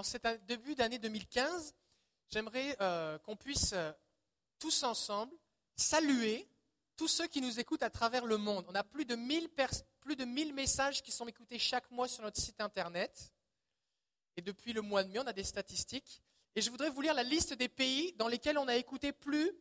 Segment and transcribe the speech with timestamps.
[0.00, 1.74] en cet début d'année 2015,
[2.30, 3.92] j'aimerais euh, qu'on puisse euh,
[4.58, 5.36] tous ensemble
[5.76, 6.48] saluer
[6.96, 8.64] tous ceux qui nous écoutent à travers le monde.
[8.68, 9.50] On a plus de 1000,
[10.00, 13.30] plus de 1000 messages qui sont écoutés chaque mois sur notre site internet.
[14.38, 16.22] Et depuis le mois de mai, on a des statistiques.
[16.54, 19.52] Et je voudrais vous lire la liste des pays dans lesquels on a écouté plus,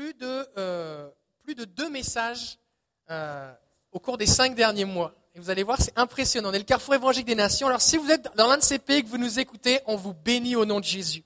[0.00, 1.10] euh,
[1.42, 2.58] plus de deux messages
[3.92, 5.14] au cours des cinq derniers mois.
[5.36, 6.50] Et vous allez voir, c'est impressionnant.
[6.50, 7.66] On est le carrefour évangélique des nations.
[7.66, 10.14] Alors si vous êtes dans l'un de ces pays que vous nous écoutez, on vous
[10.14, 11.24] bénit au nom de Jésus.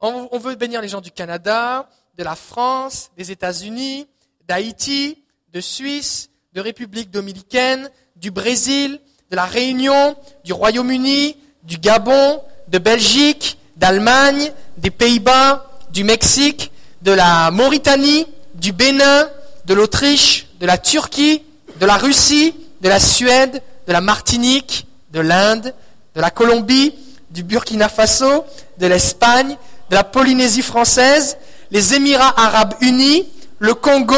[0.00, 4.08] On, veut bénir les gens du Canada, de la France, des États-Unis,
[4.48, 12.42] d'Haïti, de Suisse, de République dominicaine, du Brésil, de la Réunion, du Royaume-Uni, du Gabon,
[12.66, 19.30] de Belgique, d'Allemagne, des Pays-Bas, du Mexique, de la Mauritanie, du Bénin,
[19.66, 21.42] de l'Autriche, de la Turquie,
[21.78, 25.74] de la Russie, de la Suède, de la Martinique, de l'Inde,
[26.14, 26.94] de la Colombie,
[27.30, 28.44] du Burkina Faso,
[28.78, 29.56] de l'Espagne,
[29.90, 31.38] de la Polynésie française,
[31.70, 33.26] les Émirats arabes unis,
[33.58, 34.14] le Congo,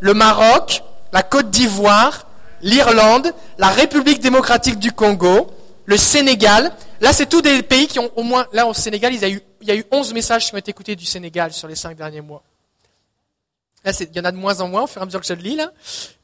[0.00, 2.26] le Maroc, la Côte d'Ivoire,
[2.62, 5.50] l'Irlande, la République démocratique du Congo,
[5.84, 6.72] le Sénégal.
[7.00, 9.28] Là, c'est tous des pays qui ont au moins, là au Sénégal, il y a
[9.28, 11.76] eu, il y a eu 11 messages qui ont été écoutés du Sénégal sur les
[11.76, 12.42] cinq derniers mois.
[13.84, 15.26] Là, il y en a de moins en moins au fur et à mesure que
[15.26, 15.70] je le lis, là.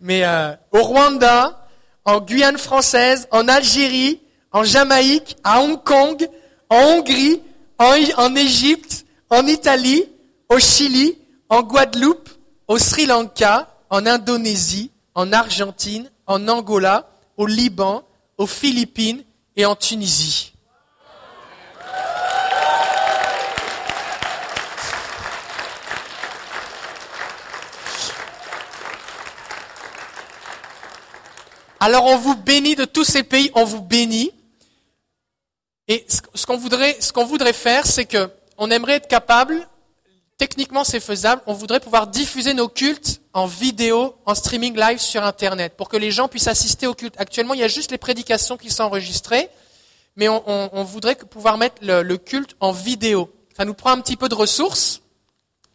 [0.00, 1.62] Mais euh, au Rwanda,
[2.05, 4.20] en Guyane française, en Algérie,
[4.53, 6.28] en Jamaïque, à Hong Kong,
[6.69, 7.41] en Hongrie,
[7.78, 10.05] en, Égypte, en Italie,
[10.48, 12.28] au Chili, en Guadeloupe,
[12.69, 18.05] au Sri Lanka, en Indonésie, en Argentine, en Angola, au Liban,
[18.39, 19.22] aux Philippines
[19.56, 20.52] et en Tunisie.
[31.84, 34.30] Alors on vous bénit de tous ces pays, on vous bénit.
[35.88, 39.69] Et ce qu'on voudrait, ce qu'on voudrait faire, c'est que on aimerait être capable,
[40.38, 45.25] techniquement c'est faisable, on voudrait pouvoir diffuser nos cultes en vidéo, en streaming live sur
[45.25, 47.16] Internet, pour que les gens puissent assister aux cultes.
[47.19, 49.48] Actuellement, il y a juste les prédications qui sont enregistrées,
[50.15, 53.28] mais on, voudrait pouvoir mettre le, le, culte en vidéo.
[53.56, 55.03] Ça nous prend un petit peu de ressources.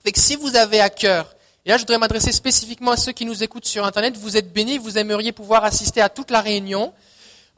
[0.06, 1.36] Fait que si vous avez à cœur
[1.76, 4.16] je voudrais m'adresser spécifiquement à ceux qui nous écoutent sur Internet.
[4.16, 6.94] Vous êtes bénis, vous aimeriez pouvoir assister à toute la réunion.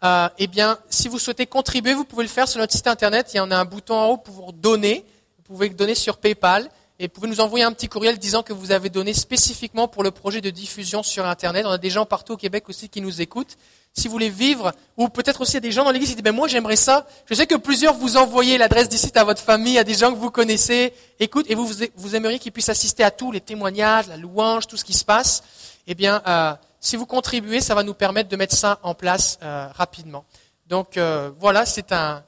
[0.03, 3.29] Euh, eh bien, si vous souhaitez contribuer, vous pouvez le faire sur notre site Internet.
[3.35, 5.05] Il y en a un bouton en haut pour donner.
[5.37, 6.71] Vous pouvez donner sur PayPal.
[7.01, 10.11] Et pouvez nous envoyer un petit courriel disant que vous avez donné spécifiquement pour le
[10.11, 11.65] projet de diffusion sur Internet?
[11.65, 13.55] On a des gens partout au Québec aussi qui nous écoutent
[13.93, 16.47] si vous voulez vivre, ou peut-être aussi des gens dans l'église qui disent, ben moi
[16.47, 17.07] j'aimerais ça.
[17.25, 20.17] Je sais que plusieurs vous envoyez l'adresse d'ici à votre famille, à des gens que
[20.17, 24.17] vous connaissez, écoute, et vous, vous aimeriez qu'ils puissent assister à tous les témoignages, la
[24.17, 25.41] louange, tout ce qui se passe.
[25.87, 29.39] Eh bien, euh, si vous contribuez, ça va nous permettre de mettre ça en place
[29.41, 30.25] euh, rapidement.
[30.67, 32.23] Donc euh, voilà, c'est un...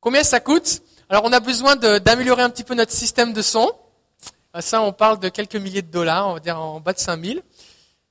[0.00, 0.80] Combien ça coûte?
[1.10, 3.68] Alors on a besoin d'améliorer un petit peu notre système de son.
[4.60, 7.42] Ça, on parle de quelques milliers de dollars, on va dire en bas de 5000.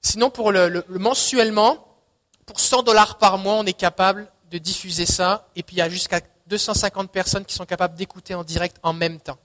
[0.01, 1.97] Sinon, pour le, le mensuellement,
[2.45, 5.47] pour 100 dollars par mois, on est capable de diffuser ça.
[5.55, 8.91] Et puis il y a jusqu'à 250 personnes qui sont capables d'écouter en direct en
[8.91, 9.39] même temps.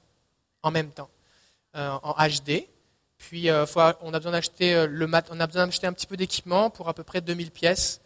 [0.65, 1.09] En même temps.
[1.77, 2.67] Euh, en HD.
[3.19, 3.67] Puis euh,
[4.03, 7.53] on a besoin d'acheter euh, le un petit peu d'équipement pour à peu près 2000
[7.53, 8.01] pièces.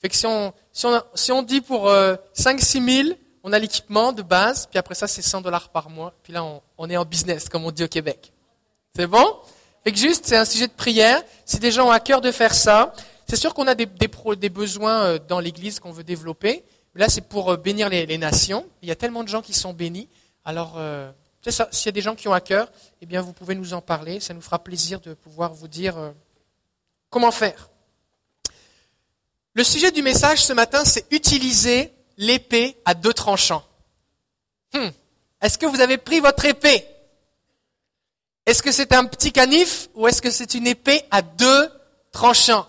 [0.00, 4.94] Fait que si on, dit pour 5-6 000, on a l'équipement de base, puis après
[4.94, 6.12] ça c'est 100 dollars par mois.
[6.22, 6.44] Puis là
[6.78, 8.32] on, est en business, comme on dit au Québec.
[8.94, 9.36] C'est bon?
[9.84, 11.22] Fait que juste, c'est un sujet de prière.
[11.44, 12.92] Si des gens ont à cœur de faire ça,
[13.26, 16.62] c'est sûr qu'on a des, des, besoins euh, dans l'Église qu'on veut développer.
[16.94, 18.66] Là, c'est pour euh, bénir les, nations.
[18.82, 20.08] Il y a tellement de gens qui sont bénis.
[20.44, 21.10] Alors, euh,
[21.48, 22.70] s'il y a des gens qui ont à cœur,
[23.00, 24.20] eh bien, vous pouvez nous en parler.
[24.20, 25.96] Ça nous fera plaisir de pouvoir vous dire
[27.10, 27.70] comment faire.
[29.54, 33.64] Le sujet du message ce matin, c'est utiliser l'épée à deux tranchants.
[34.72, 34.88] Hmm.
[35.40, 36.86] Est-ce que vous avez pris votre épée?
[38.46, 41.68] Est-ce que c'est un petit canif ou est-ce que c'est une épée à deux
[42.10, 42.66] tranchants?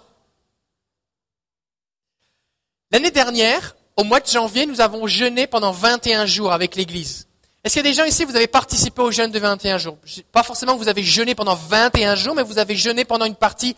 [2.92, 7.28] L'année dernière, au mois de janvier, nous avons jeûné pendant 21 jours avec l'Église.
[7.64, 9.97] Est-ce qu'il y a des gens ici, vous avez participé au jeûne de 21 jours?
[10.32, 13.35] Pas forcément que vous avez jeûné pendant 21 jours, mais vous avez jeûné pendant une
[13.35, 13.76] partie.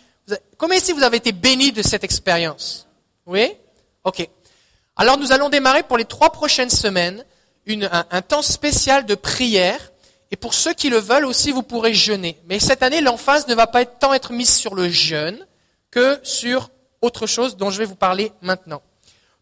[0.58, 2.88] Combien ici vous avez été bénis de cette expérience?
[3.26, 3.54] Oui?
[4.04, 4.28] Ok.
[4.96, 7.24] Alors nous allons démarrer pour les trois prochaines semaines
[7.66, 9.92] une, un, temps spécial de prière.
[10.32, 12.40] Et pour ceux qui le veulent aussi, vous pourrez jeûner.
[12.48, 15.46] Mais cette année, l'emphase ne va pas être tant être mise sur le jeûne
[15.92, 16.70] que sur
[17.02, 18.82] autre chose dont je vais vous parler maintenant.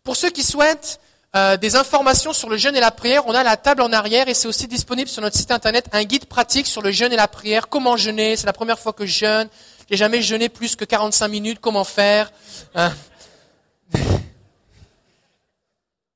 [0.04, 1.00] Pour ceux qui souhaitent
[1.36, 4.28] euh, des informations sur le jeûne et la prière, on a la table en arrière
[4.28, 7.18] et c'est aussi disponible sur notre site internet un guide pratique sur le jeûne et
[7.18, 7.70] la prière.
[7.70, 8.36] Comment jeûner?
[8.36, 9.50] C'est la première fois que je jeûne.
[9.90, 11.60] J'ai jamais jeûné plus que 45 minutes.
[11.62, 12.32] Comment faire?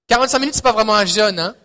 [0.08, 0.40] 45 hein?
[0.40, 1.40] minutes, c'est pas vraiment un jeûne.
[1.40, 1.56] Hein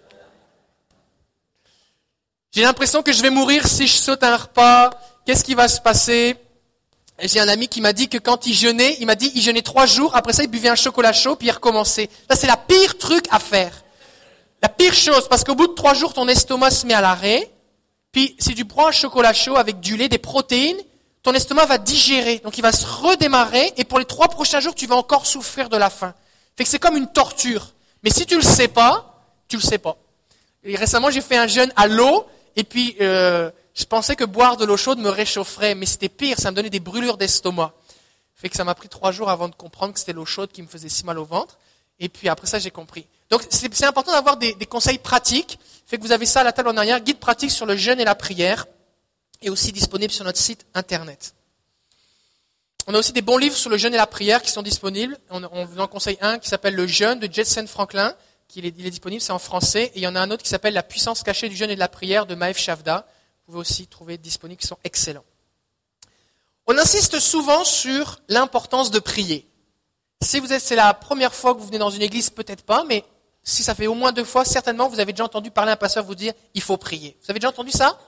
[2.50, 4.90] J'ai l'impression que je vais mourir si je saute un repas.
[5.24, 6.36] Qu'est-ce qui va se passer?
[7.20, 9.62] J'ai un ami qui m'a dit que quand il jeûnait, il m'a dit il jeûnait
[9.62, 12.10] trois jours, après ça il buvait un chocolat chaud, puis il recommençait.
[12.28, 13.84] Ça c'est la pire truc à faire.
[14.60, 17.48] La pire chose, parce qu'au bout de trois jours, ton estomac se met à l'arrêt,
[18.10, 20.78] puis si tu prends un chocolat chaud avec du lait, des protéines,
[21.22, 24.74] ton estomac va digérer, donc il va se redémarrer, et pour les trois prochains jours,
[24.74, 26.14] tu vas encore souffrir de la faim.
[26.56, 27.72] Fait que c'est comme une torture.
[28.02, 29.96] Mais si tu le sais pas, tu le sais pas.
[30.64, 32.26] Récemment, j'ai fait un jeûne à l'eau,
[32.56, 36.38] et puis euh, je pensais que boire de l'eau chaude me réchaufferait, mais c'était pire,
[36.38, 37.72] ça me donnait des brûlures d'estomac.
[38.34, 40.62] Fait que ça m'a pris trois jours avant de comprendre que c'était l'eau chaude qui
[40.62, 41.58] me faisait si mal au ventre.
[42.00, 43.06] Et puis après ça, j'ai compris.
[43.30, 45.58] Donc c'est important d'avoir des, des, conseils pratiques.
[45.86, 48.00] Fait que vous avez ça à la table en arrière, guide pratique sur le jeûne
[48.00, 48.66] et la prière,
[49.42, 51.34] et aussi disponible sur notre site internet.
[52.86, 55.18] On a aussi des bons livres sur le jeûne et la prière qui sont disponibles.
[55.30, 58.14] On, vous en conseille un qui s'appelle Le jeûne de Jetson Franklin,
[58.48, 59.92] qui est, il est disponible, c'est en français.
[59.94, 61.74] Et il y en a un autre qui s'appelle La puissance cachée du jeûne et
[61.74, 63.06] de la prière de Maëv Shavda.
[63.46, 65.24] Vous pouvez aussi trouver disponibles qui sont excellents.
[66.66, 69.48] On insiste souvent sur l'importance de prier.
[70.22, 72.84] Si vous êtes, c'est la première fois que vous venez dans une église, peut-être pas,
[72.84, 73.04] mais
[73.42, 76.04] si ça fait au moins deux fois, certainement vous avez déjà entendu parler un pasteur
[76.04, 77.16] vous dire il faut prier.
[77.22, 77.98] Vous avez déjà entendu ça?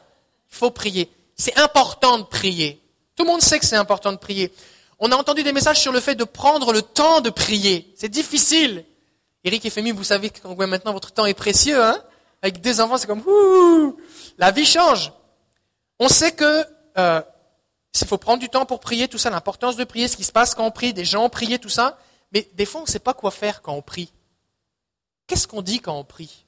[0.50, 1.10] Il faut prier.
[1.36, 2.80] C'est important de prier.
[3.16, 4.52] Tout le monde sait que c'est important de prier.
[4.98, 7.92] On a entendu des messages sur le fait de prendre le temps de prier.
[7.96, 8.84] C'est difficile.
[9.44, 12.02] Eric et vous savez que maintenant votre temps est précieux, hein
[12.42, 13.96] Avec des enfants, c'est comme ouh,
[14.38, 15.12] la vie change.
[15.98, 16.64] On sait que
[16.96, 17.20] euh,
[18.00, 20.32] il faut prendre du temps pour prier, tout ça, l'importance de prier, ce qui se
[20.32, 21.98] passe quand on prie, des gens prier, tout ça.
[22.32, 24.10] Mais des fois, on ne sait pas quoi faire quand on prie.
[25.26, 26.44] Qu'est-ce qu'on dit quand on prie?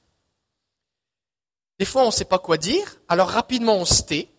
[1.79, 4.29] Des fois, on ne sait pas quoi dire, alors rapidement on se tait,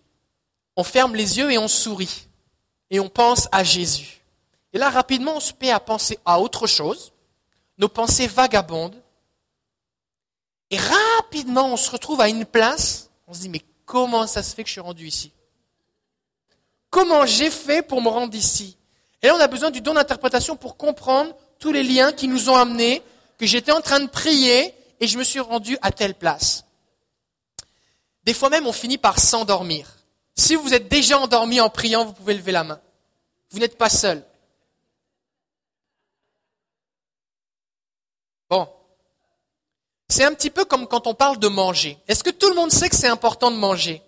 [0.79, 2.29] on ferme les yeux et on sourit.
[2.89, 4.23] Et on pense à Jésus.
[4.73, 7.13] Et là, rapidement, on se met à penser à autre chose.
[7.79, 9.03] Nos pensées vagabondent.
[10.71, 13.11] Et rapidement, on se retrouve à une place.
[13.27, 15.33] On se dit, mais comment ça se fait que je suis rendu ici?
[16.91, 18.77] Comment j'ai fait pour me rendre ici?
[19.21, 22.51] Et là, on a besoin du don d'interprétation pour comprendre tous les liens qui nous
[22.51, 23.03] ont amenés,
[23.37, 26.65] que j'étais en train de prier et je me suis rendu à telle place.
[28.23, 29.98] Des fois même, on finit par s'endormir.
[30.39, 32.81] Si vous êtes déjà endormi en priant, vous pouvez lever la main.
[33.51, 34.25] Vous n'êtes pas seul.
[38.49, 38.69] Bon.
[40.09, 41.99] C'est un petit peu comme quand on parle de manger.
[42.07, 44.01] Est-ce que tout le monde sait que c'est important de manger?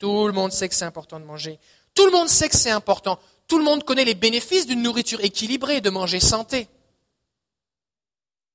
[0.00, 1.60] Tout le monde sait que c'est important de manger.
[1.94, 3.20] Tout le monde sait que c'est important.
[3.46, 6.66] Tout le monde connaît les bénéfices d'une nourriture équilibrée, de manger santé.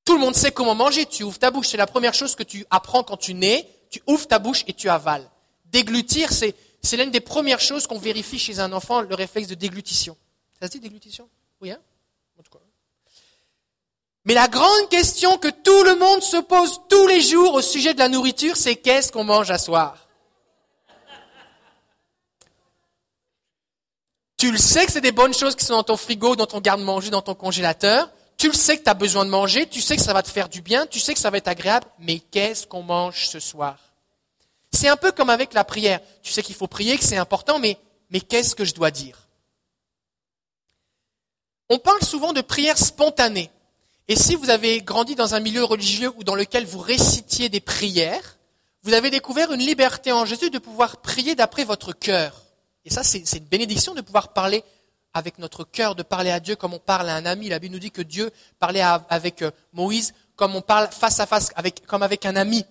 [0.04, 1.06] Tout le monde sait comment manger.
[1.06, 1.70] Tu ouvres ta bouche.
[1.70, 3.66] C'est la première chose que tu apprends quand tu nais.
[3.90, 5.28] Tu ouvres ta bouche et tu avales.
[5.66, 9.56] Déglutir, c'est, c'est l'une des premières choses qu'on vérifie chez un enfant, le réflexe de
[9.56, 10.18] déglutition.
[10.60, 11.30] Ça se dit déglutition?
[11.62, 11.80] Oui, hein?
[12.38, 12.60] En tout cas.
[14.26, 17.94] Mais la grande question que tout le monde se pose tous les jours au sujet
[17.94, 20.08] de la nourriture, c'est qu'est-ce qu'on mange à soir?
[24.38, 26.60] Tu le sais que c'est des bonnes choses qui sont dans ton frigo, dans ton
[26.60, 28.10] garde-manger, dans ton congélateur.
[28.36, 30.30] Tu le sais que tu as besoin de manger, tu sais que ça va te
[30.30, 33.40] faire du bien, tu sais que ça va être agréable, mais qu'est-ce qu'on mange ce
[33.40, 33.78] soir?
[34.84, 36.02] C'est un peu comme avec la prière.
[36.22, 37.78] Tu sais qu'il faut prier, que c'est important, mais,
[38.20, 39.30] qu'est-ce que je dois dire?
[41.70, 43.50] On parle souvent de prière spontanée.
[44.10, 47.62] Et si vous avez grandi dans un milieu religieux ou dans lequel vous récitiez des
[47.62, 48.38] prières,
[48.82, 52.44] vous avez découvert une liberté en Jésus de pouvoir prier d'après votre cœur.
[52.84, 54.66] Et ça, c'est une bénédiction de pouvoir parler
[55.14, 57.48] avec notre cœur, de parler à Dieu comme on parle à un ami.
[57.48, 61.26] La Bible nous dit que Dieu parlait avec euh, Moïse comme on parle face à
[61.26, 61.54] face,
[61.88, 62.66] comme avec un ami.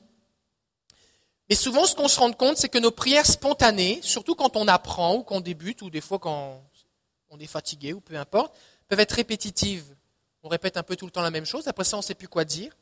[1.52, 4.66] Mais souvent, ce qu'on se rend compte, c'est que nos prières spontanées, surtout quand on
[4.68, 6.62] apprend ou qu'on débute, ou des fois quand
[7.28, 8.56] on est fatigué ou peu importe,
[8.88, 9.84] peuvent être répétitives.
[10.42, 12.14] On répète un peu tout le temps la même chose, après ça, on ne sait
[12.14, 12.74] plus quoi dire.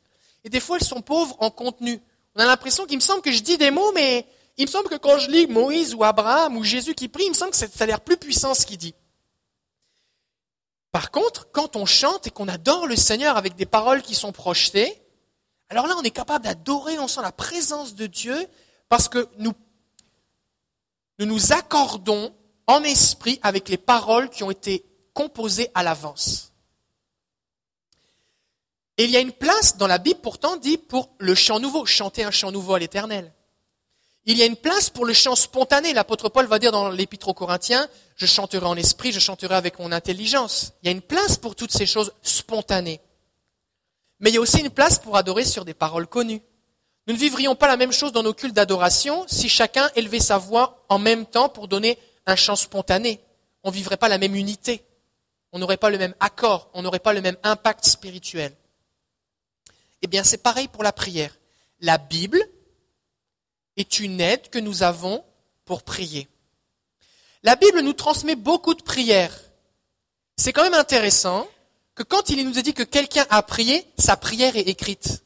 [0.45, 1.99] Et des fois, elles sont pauvres en contenu.
[2.33, 4.25] On a l'impression qu'il me semble que je dis des mots, mais
[4.55, 7.31] il me semble que quand je lis Moïse ou Abraham ou Jésus qui prie, il
[7.31, 8.95] me semble que ça a l'air plus puissant ce qu'il dit.
[10.93, 14.31] Par contre, quand on chante et qu'on adore le Seigneur avec des paroles qui sont
[14.31, 15.00] projetées,
[15.71, 18.35] alors là, on est capable d'adorer, on sent la présence de Dieu
[18.89, 19.53] parce que nous,
[21.19, 22.35] nous accordons
[22.67, 26.51] en esprit avec les paroles qui ont été composées à l'avance.
[28.97, 31.85] Et il y a une place dans la Bible pourtant dit pour le chant nouveau,
[31.85, 33.31] chanter un chant nouveau à l'éternel.
[34.25, 35.93] Il y a une place pour le chant spontané.
[35.93, 37.87] L'apôtre Paul va dire dans l'épître aux Corinthiens,
[38.17, 40.73] je chanterai en esprit, je chanterai avec mon intelligence.
[40.83, 42.99] Il y a une place pour toutes ces choses spontanées.
[44.21, 46.41] Mais il y a aussi une place pour adorer sur des paroles connues.
[47.07, 50.37] Nous ne vivrions pas la même chose dans nos cultes d'adoration si chacun élevait sa
[50.37, 51.97] voix en même temps pour donner
[52.27, 53.19] un chant spontané.
[53.63, 54.85] On ne vivrait pas la même unité.
[55.51, 56.69] On n'aurait pas le même accord.
[56.73, 58.55] On n'aurait pas le même impact spirituel.
[60.03, 61.35] Eh bien, c'est pareil pour la prière.
[61.79, 62.41] La Bible
[63.75, 65.23] est une aide que nous avons
[65.65, 66.27] pour prier.
[67.43, 69.35] La Bible nous transmet beaucoup de prières.
[70.37, 71.47] C'est quand même intéressant
[71.95, 75.23] que quand il nous est dit que quelqu'un a prié, sa prière est écrite.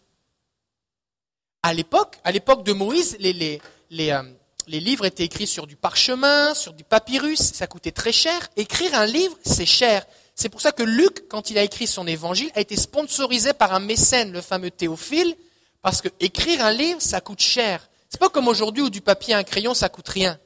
[1.64, 4.24] À l'époque, à l'époque de Moïse, euh,
[4.68, 8.50] les livres étaient écrits sur du parchemin, sur du papyrus, ça coûtait très cher.
[8.56, 10.06] Écrire un livre, c'est cher.
[10.36, 13.74] C'est pour ça que Luc, quand il a écrit son évangile, a été sponsorisé par
[13.74, 15.36] un mécène, le fameux Théophile,
[15.82, 17.90] parce que écrire un livre, ça coûte cher.
[18.10, 20.40] C'est pas comme aujourd'hui où du papier et un crayon, ça coûte rien.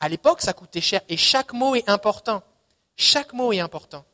[0.00, 2.42] À l'époque, ça coûtait cher et chaque mot est important.
[2.96, 4.04] Chaque mot est important.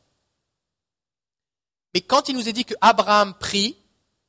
[1.93, 3.75] Mais quand il nous est dit que Abraham prie,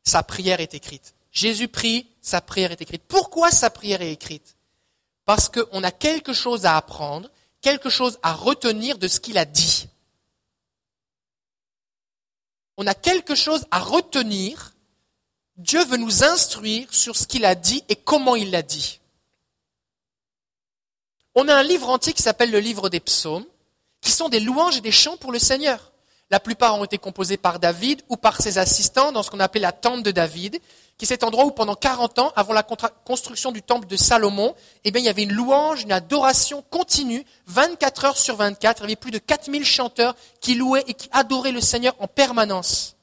[0.03, 1.15] sa prière est écrite.
[1.31, 3.05] Jésus prie, sa prière est écrite.
[3.09, 4.57] Pourquoi sa prière est écrite?
[5.25, 9.45] Parce qu'on a quelque chose à apprendre, quelque chose à retenir de ce qu'il a
[9.45, 9.89] dit.
[12.77, 14.75] On a quelque chose à retenir.
[15.57, 19.01] Dieu veut nous instruire sur ce qu'il a dit et comment il l'a dit.
[21.35, 23.47] On a un livre entier qui s'appelle le livre des psaumes,
[24.01, 25.92] qui sont des louanges et des chants pour le Seigneur.
[26.33, 29.61] La plupart ont été composés par David ou par ses assistants dans ce qu'on appelait
[29.61, 30.59] la tente de David,
[30.99, 34.57] qui est cet endroit où pendant 40 ans, avant la construction du temple de Salomon,
[34.83, 38.81] eh bien, il y avait une louange, une adoration continue, 24 heures sur 24.
[38.81, 42.09] Il y avait plus de 4000 chanteurs qui louaient et qui adoraient le Seigneur en
[42.09, 42.97] permanence.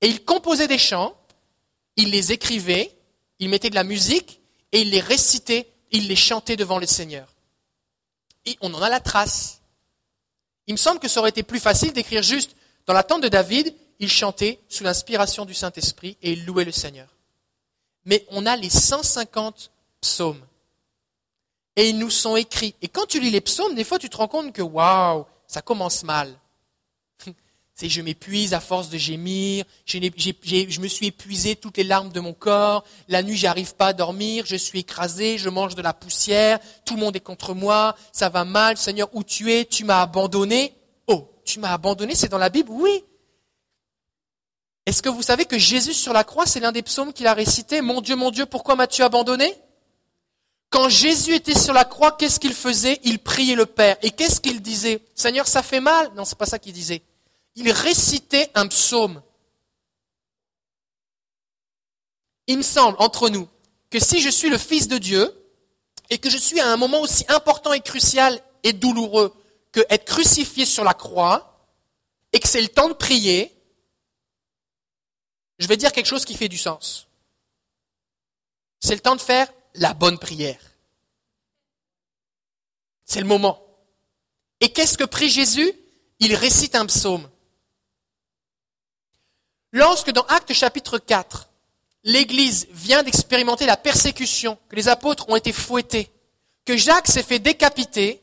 [0.00, 1.14] Et ils composaient des chants,
[1.96, 2.90] ils les écrivaient,
[3.38, 4.40] ils mettaient de la musique
[4.72, 7.28] et ils les récitaient il les chantait devant le Seigneur.
[8.46, 9.60] Et on en a la trace.
[10.66, 12.56] Il me semble que ça aurait été plus facile d'écrire juste
[12.86, 16.72] dans la tente de David, il chantait sous l'inspiration du Saint-Esprit et il louait le
[16.72, 17.08] Seigneur.
[18.04, 20.44] Mais on a les 150 psaumes.
[21.76, 22.74] Et ils nous sont écrits.
[22.82, 25.62] Et quand tu lis les psaumes, des fois tu te rends compte que waouh, ça
[25.62, 26.38] commence mal.
[27.74, 29.98] C'est je m'épuise à force de gémir, je,
[30.80, 34.44] me suis épuisé toutes les larmes de mon corps, la nuit j'arrive pas à dormir,
[34.46, 38.28] je suis écrasé, je mange de la poussière, tout le monde est contre moi, ça
[38.28, 40.72] va mal, Seigneur, où tu es, tu m'as abandonné?
[41.08, 43.02] Oh, tu m'as abandonné, c'est dans la Bible Oui.
[44.86, 47.34] Est-ce que vous savez que Jésus sur la croix, c'est l'un des psaumes qu'il a
[47.34, 47.80] récité?
[47.80, 49.52] Mon Dieu, mon Dieu, pourquoi m'as-tu abandonné?
[50.70, 53.00] Quand Jésus était sur la croix, qu'est-ce qu'il faisait?
[53.02, 53.96] Il priait le Père.
[54.02, 55.00] Et qu'est-ce qu'il disait?
[55.14, 56.12] Seigneur, ça fait mal?
[56.14, 57.02] Non, c'est pas ça qu'il disait
[57.54, 59.22] il récitait un psaume.
[62.46, 63.48] Il me semble, entre nous,
[63.90, 65.32] que si je suis le Fils de Dieu,
[66.10, 69.34] et que je suis à un moment aussi important et crucial et douloureux
[69.72, 71.68] que être crucifié sur la croix,
[72.32, 73.54] et que c'est le temps de prier,
[75.58, 77.06] je vais dire quelque chose qui fait du sens.
[78.80, 80.60] C'est le temps de faire la bonne prière.
[83.04, 83.64] C'est le moment.
[84.60, 85.72] Et qu'est-ce que prie Jésus?
[86.20, 87.30] Il récite un psaume.
[89.74, 91.50] Lorsque dans Actes chapitre 4,
[92.04, 96.12] l'Église vient d'expérimenter la persécution, que les apôtres ont été fouettés,
[96.64, 98.22] que Jacques s'est fait décapiter,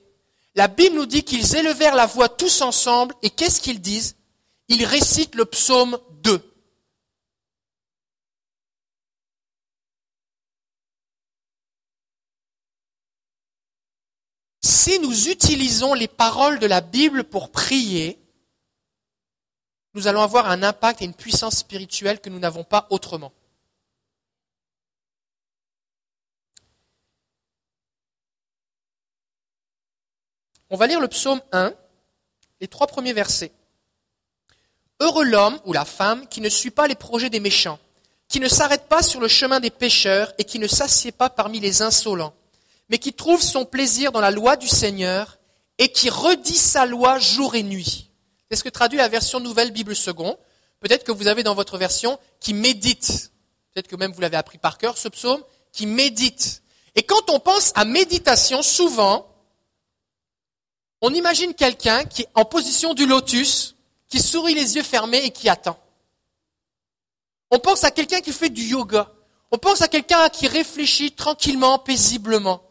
[0.55, 4.15] la Bible nous dit qu'ils élevèrent la voix tous ensemble et qu'est-ce qu'ils disent?
[4.70, 6.41] Ils récitent le psaume 2.
[14.62, 18.20] Si nous utilisons les paroles de la Bible pour prier,
[19.93, 23.33] nous allons avoir un impact et une puissance spirituelle que nous n'avons pas autrement.
[30.69, 31.74] On va lire le psaume 1,
[32.62, 33.51] les trois premiers versets.
[35.01, 37.79] Heureux l'homme ou la femme qui ne suit pas les projets des méchants,
[38.29, 41.60] qui ne s'arrête pas sur le chemin des pécheurs et qui ne s'assied pas parmi
[41.60, 42.33] les insolents,
[42.88, 45.39] mais qui trouve son plaisir dans la loi du Seigneur
[45.77, 48.10] et qui redit sa loi jour et nuit.
[48.51, 50.38] C'est ce que traduit la version Nouvelle Bible Second.
[50.81, 53.31] Peut-être que vous avez dans votre version qui médite.
[53.72, 55.41] Peut-être que même vous l'avez appris par cœur, ce psaume,
[55.72, 56.62] qui médite.
[56.96, 59.25] Et quand on pense à méditation, souvent,
[61.00, 63.77] on imagine quelqu'un qui est en position du lotus,
[64.10, 65.79] qui sourit les yeux fermés et qui attend.
[67.51, 69.10] On pense à quelqu'un qui fait du yoga.
[69.51, 72.62] On pense à quelqu'un qui réfléchit tranquillement, paisiblement.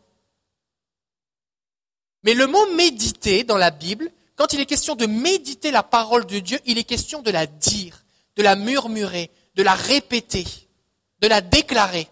[2.23, 6.25] Mais le mot méditer dans la Bible quand il est question de méditer la parole
[6.25, 8.07] de Dieu, il est question de la dire,
[8.37, 10.47] de la murmurer, de la répéter,
[11.19, 12.09] de la déclarer.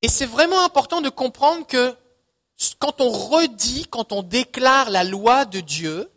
[0.00, 1.96] Et c'est vraiment important de comprendre que
[2.78, 6.08] quand on redit, quand on déclare la loi de Dieu,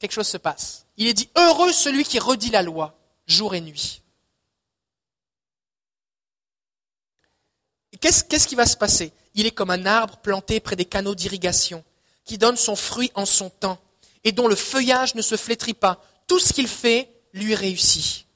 [0.00, 0.86] quelque chose se passe.
[0.96, 2.98] Il est dit heureux celui qui redit la loi,
[3.28, 4.02] jour et nuit.
[8.00, 9.12] Qu'est-ce qui va se passer?
[9.34, 11.84] Il est comme un arbre planté près des canaux d'irrigation,
[12.24, 13.78] qui donne son fruit en son temps,
[14.24, 16.02] et dont le feuillage ne se flétrit pas.
[16.26, 18.26] Tout ce qu'il fait lui réussit.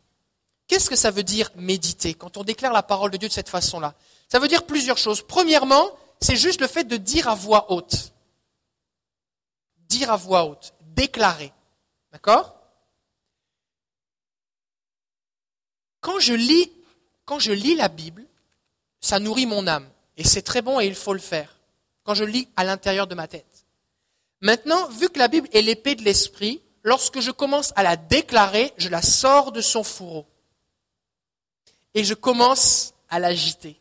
[0.66, 3.50] Qu'est-ce que ça veut dire méditer quand on déclare la parole de Dieu de cette
[3.50, 3.94] façon-là?
[4.28, 5.22] Ça veut dire plusieurs choses.
[5.22, 8.12] Premièrement, c'est juste le fait de dire à voix haute.
[9.88, 11.52] Dire à voix haute, déclarer.
[12.12, 12.54] D'accord?
[16.00, 16.70] Quand je lis
[17.24, 18.26] quand je lis la Bible,
[19.00, 21.58] ça nourrit mon âme et c'est très bon et il faut le faire.
[22.04, 23.66] Quand je lis à l'intérieur de ma tête.
[24.40, 28.72] Maintenant, vu que la Bible est l'épée de l'esprit, lorsque je commence à la déclarer,
[28.76, 30.26] je la sors de son fourreau
[31.94, 33.80] et je commence à l'agiter.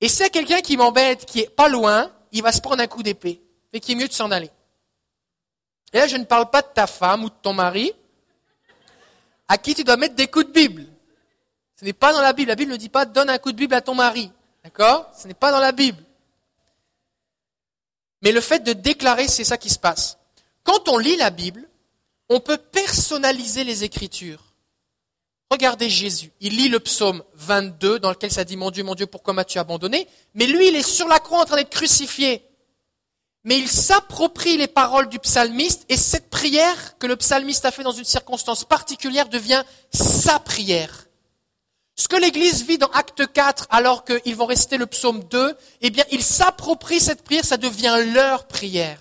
[0.00, 3.02] Et c'est quelqu'un qui m'embête, qui est pas loin, il va se prendre un coup
[3.02, 3.40] d'épée.
[3.72, 4.50] Fait qu'il est mieux de s'en aller.
[5.92, 7.92] Et là, je ne parle pas de ta femme ou de ton mari,
[9.48, 10.84] à qui tu dois mettre des coups de Bible.
[11.80, 12.48] Ce n'est pas dans la Bible.
[12.48, 14.30] La Bible ne dit pas donne un coup de Bible à ton mari.
[14.66, 15.08] D'accord?
[15.16, 16.02] Ce n'est pas dans la Bible.
[18.22, 20.18] Mais le fait de déclarer, c'est ça qui se passe.
[20.64, 21.68] Quand on lit la Bible,
[22.28, 24.42] on peut personnaliser les Écritures.
[25.52, 26.32] Regardez Jésus.
[26.40, 29.60] Il lit le psaume 22 dans lequel ça dit Mon Dieu, mon Dieu, pourquoi m'as-tu
[29.60, 30.08] abandonné?
[30.34, 32.42] Mais lui, il est sur la croix en train d'être crucifié.
[33.44, 37.84] Mais il s'approprie les paroles du psalmiste et cette prière que le psalmiste a fait
[37.84, 41.05] dans une circonstance particulière devient sa prière.
[41.98, 45.90] Ce que l'Église vit dans Acte 4 alors qu'ils vont rester le psaume 2, eh
[45.90, 49.00] bien, ils s'approprient cette prière, ça devient leur prière.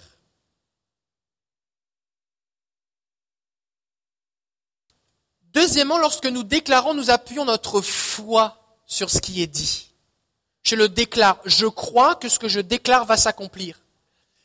[5.53, 9.91] Deuxièmement, lorsque nous déclarons, nous appuyons notre foi sur ce qui est dit.
[10.63, 13.79] Je le déclare, je crois que ce que je déclare va s'accomplir.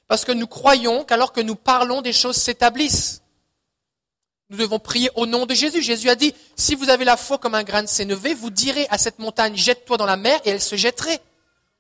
[0.09, 3.20] Parce que nous croyons qu'alors que nous parlons, des choses s'établissent.
[4.50, 5.80] Nous devons prier au nom de Jésus.
[5.80, 8.87] Jésus a dit, si vous avez la foi comme un grain de sénévé, vous direz
[8.90, 11.21] à cette montagne, jette-toi dans la mer, et elle se jetterait.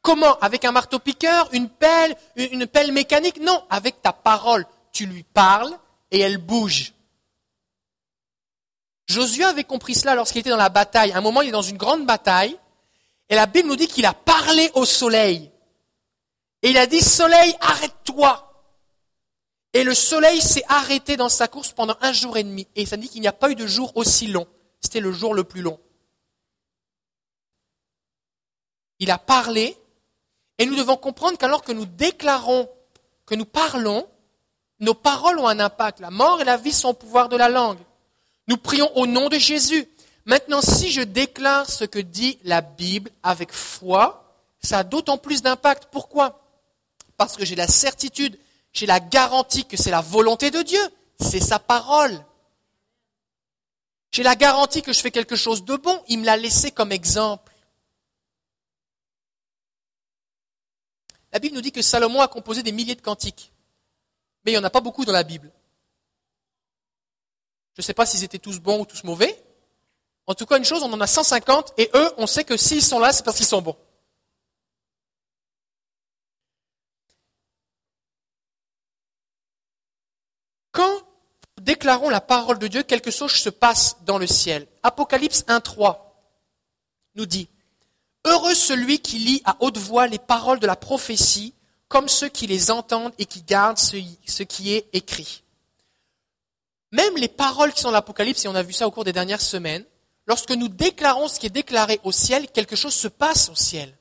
[0.02, 0.38] Comment?
[0.38, 3.40] Avec un marteau-piqueur, une pelle, une pelle mécanique?
[3.40, 4.66] Non, avec ta parole.
[4.92, 5.76] Tu lui parles
[6.12, 6.92] et elle bouge.
[9.06, 11.10] Josué avait compris cela lorsqu'il était dans la bataille.
[11.10, 12.56] À un moment, il est dans une grande bataille,
[13.28, 15.50] et la Bible nous dit qu'il a parlé au soleil.
[16.62, 18.49] Et il a dit, soleil, arrête-toi.
[19.72, 22.66] Et le soleil s'est arrêté dans sa course pendant un jour et demi.
[22.74, 24.46] Et ça dit qu'il n'y a pas eu de jour aussi long.
[24.80, 25.78] C'était le jour le plus long.
[28.98, 29.76] Il a parlé,
[30.58, 32.68] et nous devons comprendre qu'alors que nous déclarons,
[33.24, 34.06] que nous parlons,
[34.80, 36.00] nos paroles ont un impact.
[36.00, 37.78] La mort et la vie sont au pouvoir de la langue.
[38.48, 39.86] Nous prions au nom de Jésus.
[40.24, 45.42] Maintenant, si je déclare ce que dit la Bible avec foi, ça a d'autant plus
[45.42, 45.88] d'impact.
[45.92, 46.42] Pourquoi?
[47.16, 48.38] Parce que j'ai la certitude,
[48.72, 50.80] j'ai la garantie que c'est la volonté de Dieu,
[51.18, 52.24] c'est sa parole.
[54.12, 56.92] J'ai la garantie que je fais quelque chose de bon, il me l'a laissé comme
[56.92, 57.52] exemple.
[61.32, 63.52] La Bible nous dit que Salomon a composé des milliers de cantiques,
[64.44, 65.52] mais il n'y en a pas beaucoup dans la Bible.
[67.74, 69.42] Je ne sais pas s'ils étaient tous bons ou tous mauvais.
[70.26, 72.82] En tout cas, une chose, on en a 150 et eux, on sait que s'ils
[72.82, 73.76] sont là, c'est parce qu'ils sont bons.
[80.72, 81.00] Quand
[81.49, 84.66] nous déclarons la parole de Dieu, quelque chose se passe dans le ciel.
[84.82, 85.98] Apocalypse 1.3
[87.16, 87.48] nous dit,
[88.24, 91.54] Heureux celui qui lit à haute voix les paroles de la prophétie,
[91.88, 95.42] comme ceux qui les entendent et qui gardent ce qui est écrit.
[96.92, 99.12] Même les paroles qui sont dans l'Apocalypse, et on a vu ça au cours des
[99.12, 99.84] dernières semaines,
[100.26, 103.96] lorsque nous déclarons ce qui est déclaré au ciel, quelque chose se passe au ciel.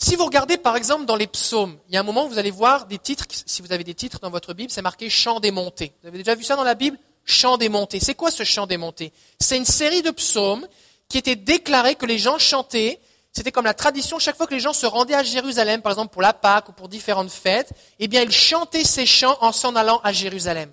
[0.00, 2.38] Si vous regardez par exemple dans les psaumes, il y a un moment où vous
[2.38, 5.40] allez voir des titres, si vous avez des titres dans votre Bible, c'est marqué chant
[5.40, 5.92] des montées.
[6.02, 6.96] Vous avez déjà vu ça dans la Bible?
[7.24, 7.98] Chant des montées.
[8.00, 9.12] C'est quoi ce chant des montées?
[9.40, 10.66] C'est une série de psaumes
[11.08, 13.00] qui étaient déclarés que les gens chantaient.
[13.32, 16.12] C'était comme la tradition, chaque fois que les gens se rendaient à Jérusalem, par exemple
[16.12, 19.74] pour la Pâque ou pour différentes fêtes, eh bien ils chantaient ces chants en s'en
[19.74, 20.70] allant à Jérusalem.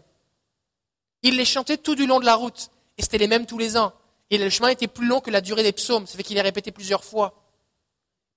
[1.24, 2.70] Il les chantait tout du long de la route.
[2.98, 3.92] Et c'était les mêmes tous les ans.
[4.30, 6.06] Et le chemin était plus long que la durée des psaumes.
[6.06, 7.34] Ça fait qu'il les répétait plusieurs fois.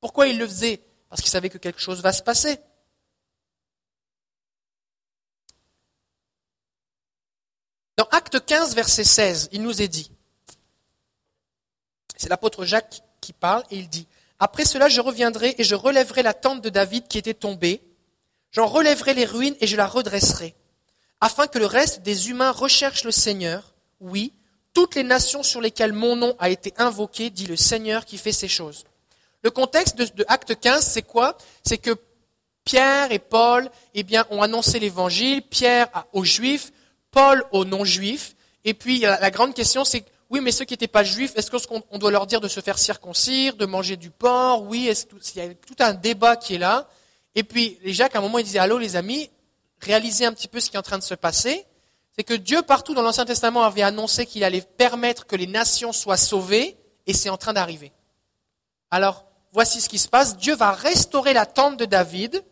[0.01, 0.83] Pourquoi il le faisait?
[1.09, 2.59] Parce qu'il savait que quelque chose va se passer.
[7.97, 10.13] Dans Acte 15, verset 16, il nous est dit,
[12.17, 14.07] c'est l'apôtre Jacques qui parle, et il dit,
[14.39, 17.83] Après cela, je reviendrai et je relèverai la tente de David qui était tombée,
[18.53, 20.55] j'en relèverai les ruines et je la redresserai
[21.21, 23.75] afin que le reste des humains recherche le Seigneur.
[24.01, 24.33] Oui,
[24.73, 28.33] toutes les nations sur lesquelles mon nom a été invoqué, dit le Seigneur qui fait
[28.33, 28.85] ces choses.
[29.43, 31.37] Le contexte de, Acte 15, c'est quoi?
[31.63, 31.97] C'est que
[32.65, 36.73] Pierre et Paul eh bien, ont annoncé l'évangile, Pierre aux juifs,
[37.11, 41.05] Paul aux non-juifs, et puis la, grande question c'est, oui, mais ceux qui n'étaient pas
[41.05, 44.65] juifs, est-ce qu'on doit leur dire de se faire circoncire, de manger du porc?
[44.65, 44.91] Oui,
[45.35, 46.87] il y a tout un débat qui est là.
[47.35, 49.31] Et puis, Jacques, à un moment, il disait, allô les amis,
[49.81, 51.65] réaliser un petit peu ce qui est en train de se passer.
[52.15, 55.93] c'est que Dieu, partout dans l'Ancien Testament, avait annoncé qu'il allait permettre que les nations
[55.93, 57.93] soient sauvées, et c'est en train d'arriver.
[58.91, 59.25] Alors,
[59.59, 60.37] voici ce qui se passe.
[60.37, 62.45] Dieu va restaurer la tente de David,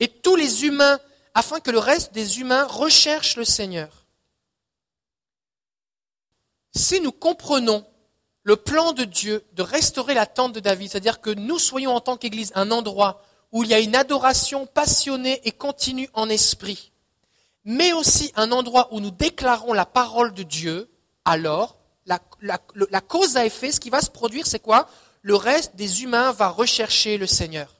[0.00, 0.98] et tous les humains,
[1.32, 4.04] afin que le reste des humains recherchent le Seigneur.
[6.74, 7.86] Si nous comprenons
[8.42, 12.00] le plan de Dieu de restaurer la tente de David, c'est-à-dire que nous soyons en
[12.00, 13.22] tant qu'Église un endroit
[13.52, 16.90] où il y a une adoration passionnée et continue en esprit,
[17.64, 20.90] mais aussi un endroit où nous déclarons la parole de Dieu,
[21.24, 24.88] alors la, cause à effet, ce qui va se produire, c'est quoi?
[25.26, 27.74] Le reste des humains va rechercher le Seigneur.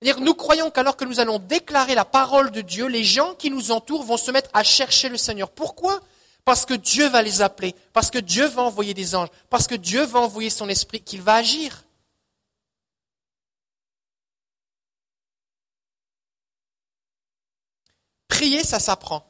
[0.00, 3.50] C'est-à-dire nous croyons qu'alors que nous allons déclarer la parole de Dieu, les gens qui
[3.50, 5.50] nous entourent vont se mettre à chercher le Seigneur.
[5.50, 6.00] Pourquoi?
[6.44, 9.74] Parce que Dieu va les appeler, parce que Dieu va envoyer des anges, parce que
[9.74, 11.84] Dieu va envoyer son esprit, qu'il va agir.
[18.28, 19.28] Prier, ça s'apprend.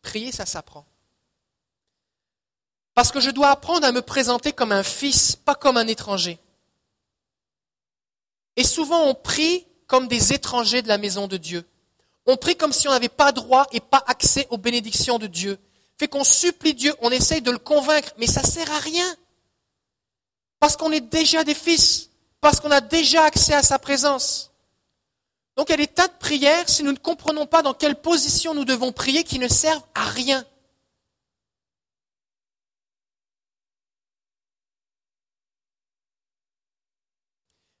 [0.00, 0.86] Prier, ça s'apprend.
[2.94, 6.38] Parce que je dois apprendre à me présenter comme un fils, pas comme un étranger.
[8.56, 11.66] Et souvent, on prie comme des étrangers de la maison de Dieu.
[12.26, 15.58] On prie comme si on n'avait pas droit et pas accès aux bénédictions de Dieu.
[15.98, 19.16] Fait qu'on supplie Dieu, on essaye de le convaincre, mais ça sert à rien.
[20.60, 24.52] Parce qu'on est déjà des fils, parce qu'on a déjà accès à sa présence.
[25.56, 27.96] Donc il y a des tas de prières, si nous ne comprenons pas dans quelle
[27.96, 30.44] position nous devons prier, qui ne servent à rien.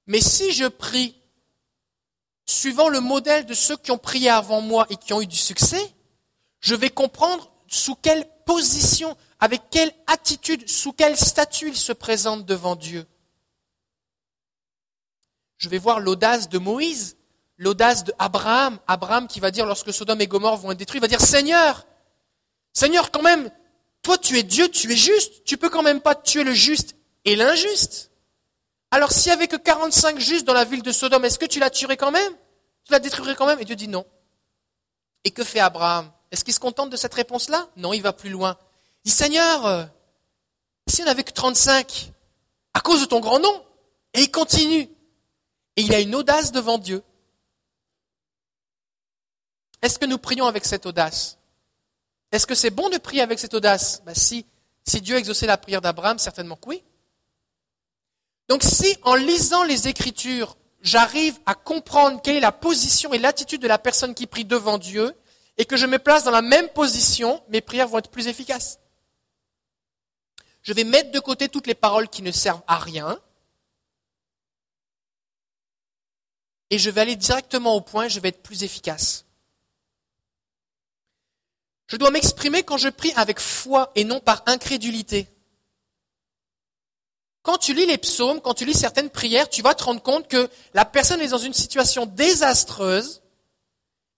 [0.06, 1.16] Mais si je prie
[2.46, 5.36] suivant le modèle de ceux qui ont prié avant moi et qui ont eu du
[5.36, 5.94] succès,
[6.60, 12.44] je vais comprendre sous quelle position, avec quelle attitude, sous quel statut ils se présentent
[12.44, 13.06] devant Dieu.
[15.56, 17.16] Je vais voir l'audace de Moïse
[17.56, 21.08] l'audace d'Abraham, Abraham qui va dire lorsque Sodome et Gomorre vont être détruits, il va
[21.08, 21.86] dire Seigneur,
[22.72, 23.50] Seigneur quand même,
[24.02, 26.96] toi tu es Dieu, tu es juste, tu peux quand même pas tuer le juste
[27.24, 28.10] et l'injuste.
[28.94, 31.58] Alors s'il y avait que 45 justes dans la ville de Sodome, est-ce que tu
[31.58, 32.32] la tuerais quand même?
[32.84, 33.58] Tu la détruirais quand même?
[33.58, 34.06] Et Dieu dit non.
[35.24, 36.12] Et que fait Abraham?
[36.30, 37.66] Est-ce qu'il se contente de cette réponse-là?
[37.76, 38.56] Non, il va plus loin.
[39.04, 39.84] Il dit Seigneur, euh,
[40.86, 42.12] si on n'avait que 35,
[42.72, 43.64] à cause de ton grand nom,
[44.12, 44.88] et il continue.
[45.74, 47.02] Et il a une audace devant Dieu.
[49.82, 51.36] Est-ce que nous prions avec cette audace?
[52.30, 54.02] Est-ce que c'est bon de prier avec cette audace?
[54.06, 54.46] Ben, si,
[54.86, 56.84] si Dieu exaucé la prière d'Abraham, certainement que oui.
[58.48, 63.62] Donc si en lisant les Écritures, j'arrive à comprendre quelle est la position et l'attitude
[63.62, 65.14] de la personne qui prie devant Dieu,
[65.56, 68.80] et que je me place dans la même position, mes prières vont être plus efficaces.
[70.62, 73.18] Je vais mettre de côté toutes les paroles qui ne servent à rien,
[76.70, 79.24] et je vais aller directement au point, je vais être plus efficace.
[81.86, 85.28] Je dois m'exprimer quand je prie avec foi et non par incrédulité.
[87.44, 90.28] Quand tu lis les psaumes, quand tu lis certaines prières, tu vas te rendre compte
[90.28, 93.22] que la personne est dans une situation désastreuse.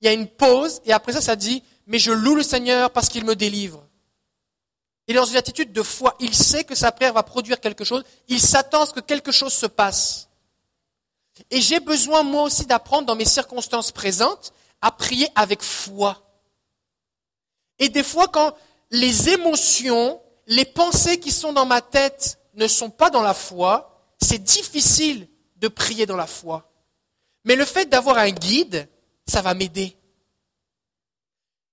[0.00, 2.92] Il y a une pause et après ça, ça dit, mais je loue le Seigneur
[2.92, 3.84] parce qu'il me délivre.
[5.08, 6.14] Il est dans une attitude de foi.
[6.20, 8.04] Il sait que sa prière va produire quelque chose.
[8.28, 10.28] Il s'attend à ce que quelque chose se passe.
[11.50, 16.22] Et j'ai besoin, moi aussi, d'apprendre dans mes circonstances présentes à prier avec foi.
[17.80, 18.54] Et des fois, quand
[18.92, 24.14] les émotions, les pensées qui sont dans ma tête ne sont pas dans la foi,
[24.20, 26.70] c'est difficile de prier dans la foi.
[27.44, 28.88] Mais le fait d'avoir un guide,
[29.26, 29.96] ça va m'aider.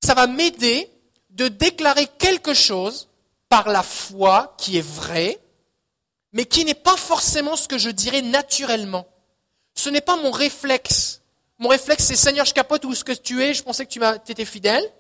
[0.04, 0.90] Ça va m'aider
[1.32, 3.10] de déclarer quelque chose
[3.50, 5.40] par la foi qui est vrai,
[6.32, 9.08] mais qui n'est pas forcément ce que je dirais naturellement.
[9.76, 11.22] Ce n'est pas mon réflexe.
[11.60, 14.32] Mon réflexe, c'est Seigneur, je capote où ce que tu es, je pensais que tu
[14.32, 14.92] étais fidèle.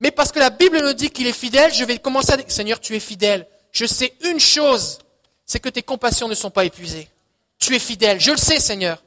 [0.00, 2.50] Mais parce que la Bible nous dit qu'il est fidèle, je vais commencer à dire,
[2.50, 3.46] Seigneur, tu es fidèle.
[3.76, 5.00] Je sais une chose,
[5.44, 7.10] c'est que tes compassions ne sont pas épuisées.
[7.58, 8.18] Tu es fidèle.
[8.18, 9.04] Je le sais, Seigneur.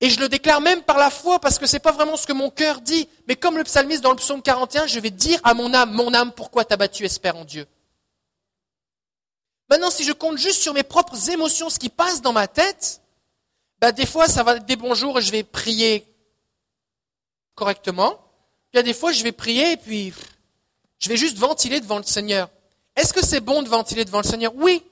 [0.00, 2.26] Et je le déclare même par la foi parce que ce n'est pas vraiment ce
[2.26, 3.06] que mon cœur dit.
[3.28, 6.14] Mais comme le psalmiste dans le psaume 41, je vais dire à mon âme, mon
[6.14, 7.66] âme, pourquoi t'as battu, espère en Dieu.
[9.68, 13.02] Maintenant, si je compte juste sur mes propres émotions, ce qui passe dans ma tête,
[13.82, 16.06] bah, des fois, ça va être des bons jours et je vais prier
[17.54, 18.18] correctement.
[18.74, 20.14] A des fois, je vais prier et puis
[20.98, 22.48] je vais juste ventiler devant le Seigneur.
[22.96, 24.52] Est-ce que c'est bon de ventiler devant le Seigneur?
[24.56, 24.82] Oui.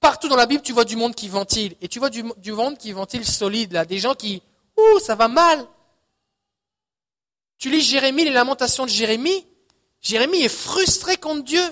[0.00, 1.74] Partout dans la Bible, tu vois du monde qui ventile.
[1.80, 3.84] Et tu vois du, monde qui ventile solide, là.
[3.84, 4.42] Des gens qui,
[4.76, 5.66] ouh, ça va mal.
[7.58, 9.46] Tu lis Jérémie, les lamentations de Jérémie.
[10.02, 11.62] Jérémie est frustré contre Dieu.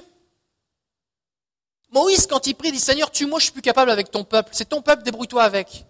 [1.90, 4.50] Moïse, quand il prie, dit Seigneur, tue-moi, je suis plus capable avec ton peuple.
[4.52, 5.84] C'est ton peuple, débrouille-toi avec.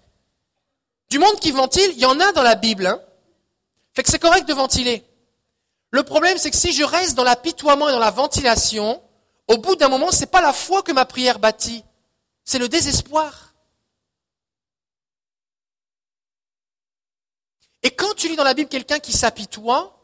[1.10, 2.86] Du monde qui ventile, il y en a dans la Bible.
[2.86, 3.00] Hein.
[3.92, 5.04] Fait que c'est correct de ventiler.
[5.90, 9.00] Le problème, c'est que si je reste dans l'apitoiement et dans la ventilation,
[9.48, 11.84] au bout d'un moment, c'est pas la foi que ma prière bâtit,
[12.44, 13.54] c'est le désespoir.
[17.82, 19.94] Et quand tu lis dans la Bible quelqu'un qui s'apitoie,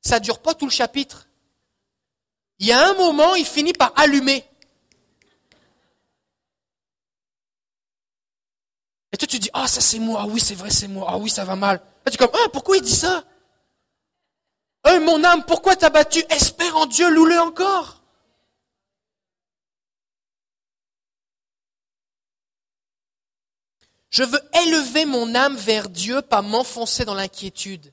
[0.00, 1.28] ça dure pas tout le chapitre.
[2.58, 4.44] Il y a un moment, il finit par allumer.
[9.12, 11.16] Et toi, tu dis, ah, ça c'est moi, ah oui, c'est vrai, c'est moi, ah
[11.16, 11.80] oui, ça va mal.
[12.04, 13.22] Et tu es comme, ah, pourquoi il dit ça?
[14.86, 16.24] Oh, mon âme, pourquoi t'as battu?
[16.30, 18.03] Espère en Dieu, loue-le encore.
[24.14, 27.92] Je veux élever mon âme vers Dieu, pas m'enfoncer dans l'inquiétude.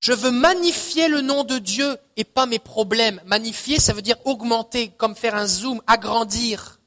[0.00, 3.20] Je veux magnifier le nom de Dieu et pas mes problèmes.
[3.24, 6.80] Magnifier, ça veut dire augmenter, comme faire un zoom, agrandir.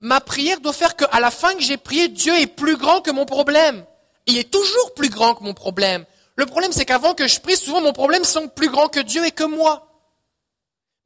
[0.00, 3.10] Ma prière doit faire qu'à la fin que j'ai prié, Dieu est plus grand que
[3.10, 3.86] mon problème.
[4.26, 6.04] Il est toujours plus grand que mon problème.
[6.36, 9.24] Le problème, c'est qu'avant que je prie, souvent mon problème sont plus grands que Dieu
[9.24, 9.88] et que moi.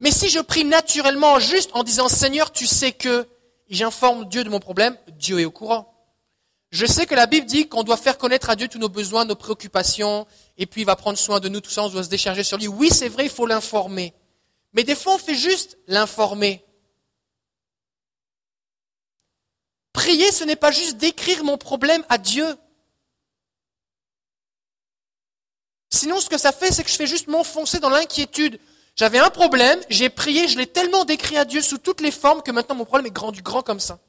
[0.01, 3.25] Mais si je prie naturellement, juste en disant Seigneur, tu sais que,
[3.69, 5.93] j'informe Dieu de mon problème, Dieu est au courant.
[6.71, 9.25] Je sais que la Bible dit qu'on doit faire connaître à Dieu tous nos besoins,
[9.25, 10.27] nos préoccupations,
[10.57, 12.57] et puis il va prendre soin de nous, tout ça, on doit se décharger sur
[12.57, 12.67] lui.
[12.67, 14.13] Oui, c'est vrai, il faut l'informer.
[14.73, 16.63] Mais des fois, on fait juste l'informer.
[19.93, 22.45] Prier, ce n'est pas juste décrire mon problème à Dieu.
[25.89, 28.59] Sinon, ce que ça fait, c'est que je fais juste m'enfoncer dans l'inquiétude.
[28.97, 32.41] J'avais un problème, j'ai prié, je l'ai tellement décrit à Dieu sous toutes les formes
[32.41, 33.99] que maintenant mon problème est grand du grand comme ça.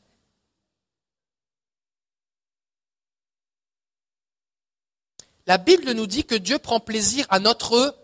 [5.46, 7.96] La Bible nous dit que Dieu prend plaisir à notre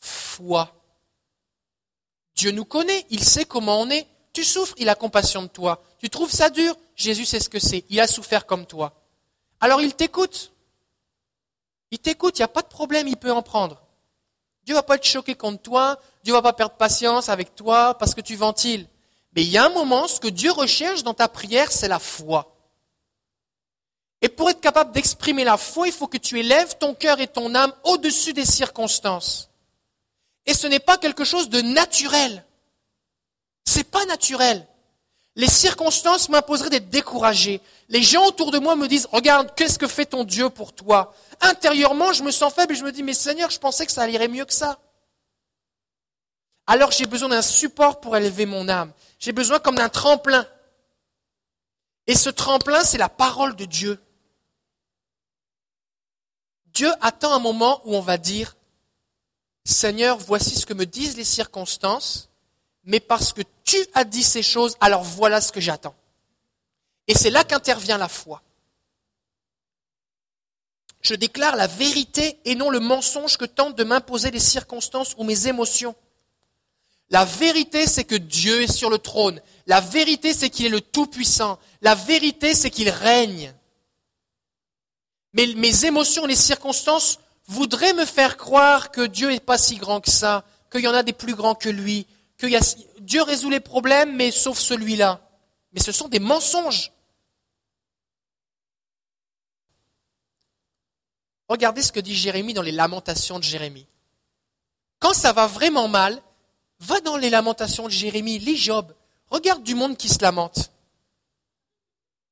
[0.00, 0.74] foi.
[2.34, 4.06] Dieu nous connaît, il sait comment on est.
[4.32, 5.82] Tu souffres, il a compassion de toi.
[5.98, 7.84] Tu trouves ça dur, Jésus sait ce que c'est.
[7.90, 8.94] Il a souffert comme toi.
[9.60, 10.52] Alors il t'écoute.
[11.90, 13.82] Il t'écoute, il n'y a pas de problème, il peut en prendre.
[14.64, 18.14] Dieu va pas être choqué contre toi, Dieu va pas perdre patience avec toi parce
[18.14, 18.86] que tu ventiles.
[19.34, 21.98] Mais il y a un moment, ce que Dieu recherche dans ta prière, c'est la
[21.98, 22.56] foi.
[24.22, 27.28] Et pour être capable d'exprimer la foi, il faut que tu élèves ton cœur et
[27.28, 29.50] ton âme au-dessus des circonstances.
[30.46, 32.44] Et ce n'est pas quelque chose de naturel.
[33.64, 34.66] C'est pas naturel.
[35.40, 37.62] Les circonstances m'imposeraient d'être découragé.
[37.88, 41.14] Les gens autour de moi me disent, regarde, qu'est-ce que fait ton Dieu pour toi?
[41.40, 44.06] Intérieurement, je me sens faible et je me dis, mais Seigneur, je pensais que ça
[44.06, 44.78] irait mieux que ça.
[46.66, 48.92] Alors j'ai besoin d'un support pour élever mon âme.
[49.18, 50.46] J'ai besoin comme d'un tremplin.
[52.06, 53.98] Et ce tremplin, c'est la parole de Dieu.
[56.66, 58.58] Dieu attend un moment où on va dire,
[59.64, 62.28] Seigneur, voici ce que me disent les circonstances,
[62.84, 65.94] mais parce que tu as dit ces choses, alors voilà ce que j'attends.
[67.06, 68.42] Et c'est là qu'intervient la foi.
[71.02, 75.24] Je déclare la vérité et non le mensonge que tentent de m'imposer les circonstances ou
[75.24, 75.94] mes émotions.
[77.10, 79.40] La vérité, c'est que Dieu est sur le trône.
[79.66, 81.58] La vérité, c'est qu'il est le Tout-Puissant.
[81.80, 83.54] La vérité, c'est qu'il règne.
[85.32, 90.00] Mais mes émotions, les circonstances voudraient me faire croire que Dieu n'est pas si grand
[90.00, 92.06] que ça, qu'il y en a des plus grands que lui,
[92.40, 95.20] que Dieu résout les problèmes, mais sauf celui-là.
[95.72, 96.92] Mais ce sont des mensonges.
[101.48, 103.86] Regardez ce que dit Jérémie dans les lamentations de Jérémie.
[105.00, 106.22] Quand ça va vraiment mal,
[106.78, 108.94] va dans les lamentations de Jérémie, lis Job,
[109.28, 110.70] regarde du monde qui se lamente.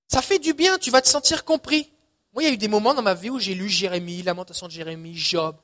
[0.07, 1.91] Ça fait du bien, tu vas te sentir compris.
[2.33, 4.67] Moi, il y a eu des moments dans ma vie où j'ai lu Jérémie, lamentation
[4.67, 5.57] de Jérémie, Job,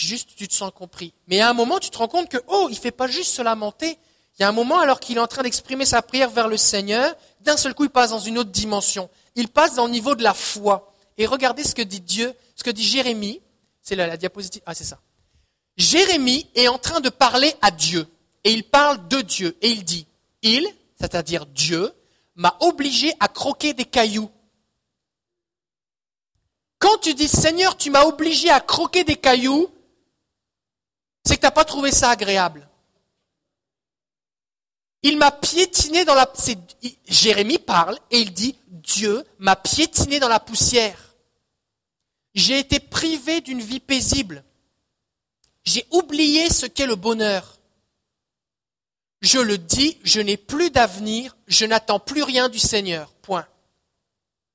[0.00, 1.12] juste tu te sens compris.
[1.28, 3.42] Mais à un moment, tu te rends compte que, oh, il fait pas juste se
[3.42, 3.98] lamenter.
[4.38, 6.56] Il y a un moment, alors qu'il est en train d'exprimer sa prière vers le
[6.56, 9.08] Seigneur, d'un seul coup, il passe dans une autre dimension.
[9.36, 10.92] Il passe dans le niveau de la foi.
[11.18, 13.40] Et regardez ce que dit Dieu, ce que dit Jérémie.
[13.82, 14.62] C'est la, la diapositive.
[14.66, 14.98] Ah, c'est ça.
[15.76, 18.06] Jérémie est en train de parler à Dieu.
[18.44, 19.56] Et il parle de Dieu.
[19.62, 20.06] Et il dit,
[20.42, 20.66] il,
[21.00, 21.92] c'est-à-dire Dieu,
[22.36, 24.30] m'a obligé à croquer des cailloux.
[26.78, 29.70] Quand tu dis Seigneur, tu m'as obligé à croquer des cailloux,
[31.24, 32.68] c'est que tu n'as pas trouvé ça agréable.
[35.02, 36.30] Il m'a piétiné dans la...
[37.06, 41.14] Jérémie parle et il dit, Dieu m'a piétiné dans la poussière.
[42.34, 44.44] J'ai été privé d'une vie paisible.
[45.64, 47.58] J'ai oublié ce qu'est le bonheur.
[49.20, 53.12] Je le dis, je n'ai plus d'avenir, je n'attends plus rien du Seigneur.
[53.22, 53.46] Point.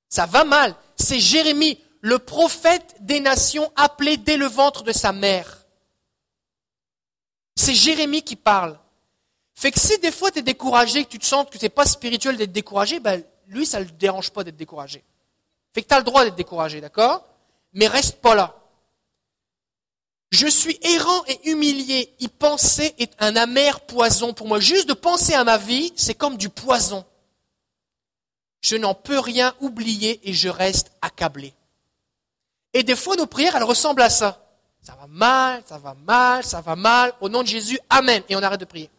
[0.10, 0.76] Ça va mal.
[0.96, 5.59] C'est Jérémie, le prophète des nations appelé dès le ventre de sa mère.
[7.70, 8.80] C'est Jérémie qui parle.
[9.54, 11.86] Fait que si des fois tu es découragé, que tu te sens que c'est pas
[11.86, 15.04] spirituel d'être découragé, ben, lui, ça ne le dérange pas d'être découragé.
[15.72, 17.28] Fait que tu as le droit d'être découragé, d'accord?
[17.74, 18.56] Mais reste pas là.
[20.32, 22.12] Je suis errant et humilié.
[22.20, 24.60] Y penser est un amer poison pour moi.
[24.60, 27.06] Juste de penser à ma vie, c'est comme du poison.
[28.62, 31.54] Je n'en peux rien oublier et je reste accablé.
[32.74, 34.49] Et des fois, nos prières, elles ressemblent à ça.
[34.90, 37.14] Ça va mal, ça va mal, ça va mal.
[37.22, 38.24] Au nom de Jésus, Amen.
[38.28, 38.90] Et on arrête de prier.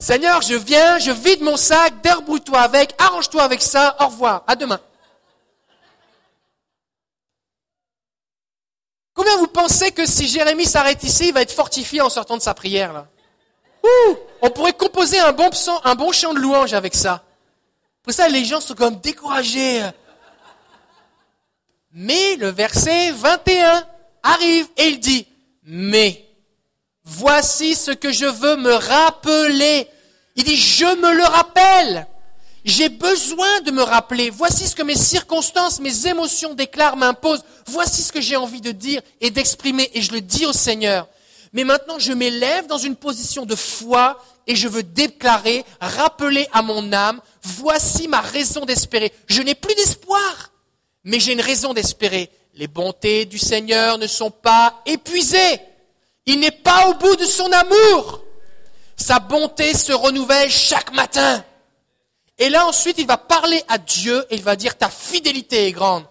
[0.00, 4.56] Seigneur, je viens, je vide mon sac, débrouille-toi avec, arrange-toi avec ça, au revoir, à
[4.56, 4.80] demain.
[9.14, 12.42] Combien vous pensez que si Jérémie s'arrête ici, il va être fortifié en sortant de
[12.42, 13.06] sa prière là?
[13.84, 15.50] Ouh, On pourrait composer un bon,
[15.84, 17.22] un bon chant de louange avec ça.
[18.02, 19.88] Pour ça, les gens sont comme découragés.
[21.98, 23.82] Mais le verset 21
[24.22, 25.26] arrive et il dit,
[25.64, 26.28] mais
[27.04, 29.88] voici ce que je veux me rappeler.
[30.36, 32.06] Il dit, je me le rappelle.
[32.66, 34.28] J'ai besoin de me rappeler.
[34.28, 37.44] Voici ce que mes circonstances, mes émotions déclarent, m'imposent.
[37.66, 39.88] Voici ce que j'ai envie de dire et d'exprimer.
[39.94, 41.08] Et je le dis au Seigneur.
[41.54, 46.60] Mais maintenant, je m'élève dans une position de foi et je veux déclarer, rappeler à
[46.60, 49.14] mon âme, voici ma raison d'espérer.
[49.28, 50.50] Je n'ai plus d'espoir,
[51.06, 52.28] mais j'ai une raison d'espérer.
[52.54, 55.60] Les bontés du Seigneur ne sont pas épuisées.
[56.26, 58.22] Il n'est pas au bout de son amour.
[58.96, 61.44] Sa bonté se renouvelle chaque matin.
[62.38, 65.72] Et là ensuite, il va parler à Dieu et il va dire, ta fidélité est
[65.72, 66.04] grande.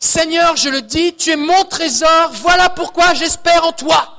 [0.00, 4.17] Seigneur, je le dis, tu es mon trésor, voilà pourquoi j'espère en toi.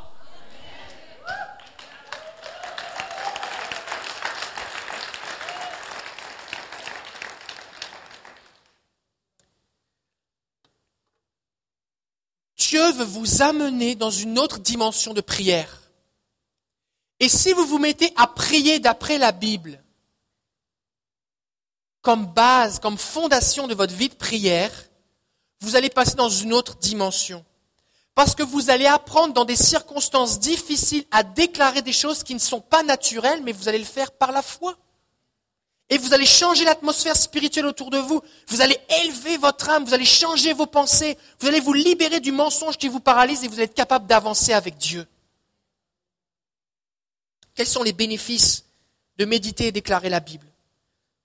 [12.60, 15.82] Dieu veut vous amener dans une autre dimension de prière.
[17.20, 19.82] Et si vous vous mettez à prier d'après la Bible,
[22.02, 24.72] comme base, comme fondation de votre vie de prière,
[25.62, 27.46] vous allez passer dans une autre dimension.
[28.14, 32.40] Parce que vous allez apprendre dans des circonstances difficiles à déclarer des choses qui ne
[32.40, 34.78] sont pas naturelles, mais vous allez le faire par la foi.
[35.90, 38.22] Et vous allez changer l'atmosphère spirituelle autour de vous.
[38.48, 42.32] Vous allez élever votre âme, vous allez changer vos pensées, vous allez vous libérer du
[42.32, 45.08] mensonge qui vous paralyse et vous allez être capable d'avancer avec Dieu.
[47.56, 48.66] Quels sont les bénéfices
[49.18, 50.46] de méditer et déclarer la Bible?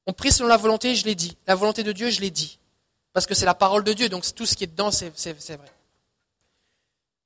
[0.07, 1.37] On prie selon la volonté, je l'ai dit.
[1.47, 2.59] La volonté de Dieu, je l'ai dit.
[3.13, 5.73] Parce que c'est la parole de Dieu, donc tout ce qui est dedans, c'est vrai.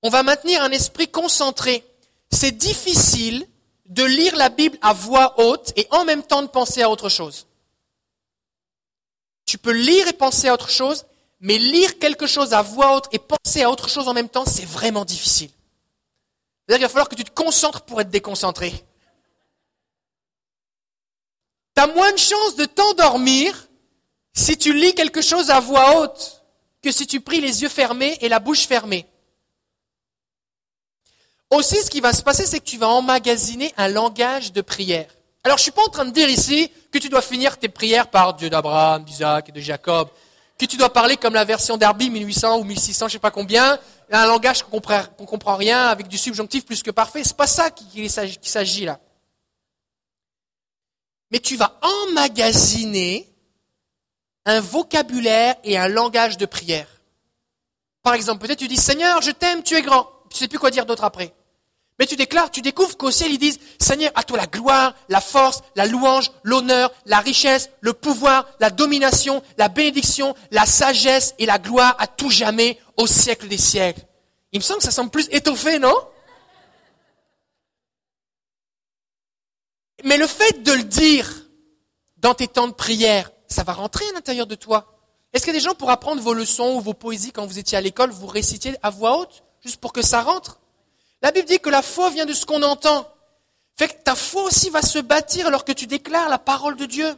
[0.02, 1.84] On va maintenir un esprit concentré.
[2.30, 3.46] C'est difficile
[3.88, 7.08] de lire la Bible à voix haute et en même temps de penser à autre
[7.08, 7.46] chose.
[9.46, 11.06] Tu peux lire et penser à autre chose,
[11.40, 14.44] mais lire quelque chose à voix haute et penser à autre chose en même temps,
[14.44, 15.50] c'est vraiment difficile.
[16.66, 18.84] C'est-à-dire qu'il va falloir que tu te concentres pour être déconcentré.
[21.74, 23.68] tu as moins de chances de t'endormir
[24.34, 26.42] si tu lis quelque chose à voix haute
[26.82, 29.06] que si tu pries les yeux fermés et la bouche fermée.
[31.50, 35.08] Aussi, ce qui va se passer, c'est que tu vas emmagasiner un langage de prière.
[35.44, 38.10] Alors, je suis pas en train de dire ici que tu dois finir tes prières
[38.10, 40.08] par Dieu d'Abraham, d'Isaac et de Jacob,
[40.58, 43.78] que tu dois parler comme la version d'Arby 1800 ou 1600, je sais pas combien,
[44.10, 47.22] un langage qu'on comprend, comprend rien avec du subjonctif plus que parfait.
[47.24, 48.98] C'est pas ça qu'il s'agit là
[51.30, 53.28] mais tu vas emmagasiner
[54.44, 56.88] un vocabulaire et un langage de prière.
[58.02, 60.08] Par exemple, peut-être tu dis Seigneur, je t'aime, tu es grand.
[60.30, 61.34] Tu sais plus quoi dire d'autre après.
[61.98, 65.20] Mais tu déclares, tu découvres qu'au ciel ils disent Seigneur, à toi la gloire, la
[65.20, 71.46] force, la louange, l'honneur, la richesse, le pouvoir, la domination, la bénédiction, la sagesse et
[71.46, 74.02] la gloire à tout jamais au siècle des siècles.
[74.52, 75.94] Il me semble que ça semble plus étoffé, non?
[80.04, 81.28] Mais le fait de le dire
[82.18, 84.94] dans tes temps de prière, ça va rentrer à l'intérieur de toi.
[85.32, 87.80] Est-ce que des gens pour apprendre vos leçons ou vos poésies quand vous étiez à
[87.80, 90.60] l'école, vous récitiez à voix haute, juste pour que ça rentre?
[91.22, 93.12] La Bible dit que la foi vient de ce qu'on entend.
[93.76, 96.86] Fait que ta foi aussi va se bâtir alors que tu déclares la parole de
[96.86, 97.16] Dieu.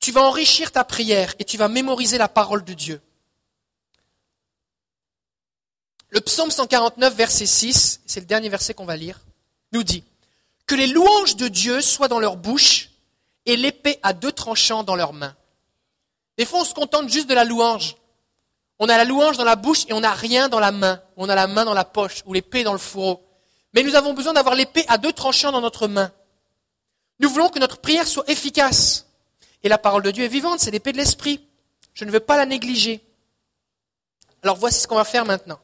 [0.00, 3.00] Tu vas enrichir ta prière et tu vas mémoriser la parole de Dieu.
[6.10, 9.20] Le psaume 149, verset 6, c'est le dernier verset qu'on va lire,
[9.72, 10.04] nous dit
[10.66, 12.90] que les louanges de Dieu soient dans leur bouche
[13.46, 15.34] et l'épée à deux tranchants dans leurs mains.
[16.36, 17.96] Des fois, on se contente juste de la louange.
[18.78, 21.02] On a la louange dans la bouche et on n'a rien dans la main.
[21.16, 23.24] On a la main dans la poche ou l'épée dans le fourreau.
[23.74, 26.12] Mais nous avons besoin d'avoir l'épée à deux tranchants dans notre main.
[27.20, 29.06] Nous voulons que notre prière soit efficace.
[29.62, 31.44] Et la parole de Dieu est vivante, c'est l'épée de l'esprit.
[31.94, 33.04] Je ne veux pas la négliger.
[34.42, 35.58] Alors voici ce qu'on va faire maintenant.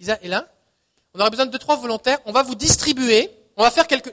[0.00, 0.48] Isa est là.
[1.14, 2.18] On aura besoin de deux, trois volontaires.
[2.26, 4.10] On va vous distribuer on va faire quelque.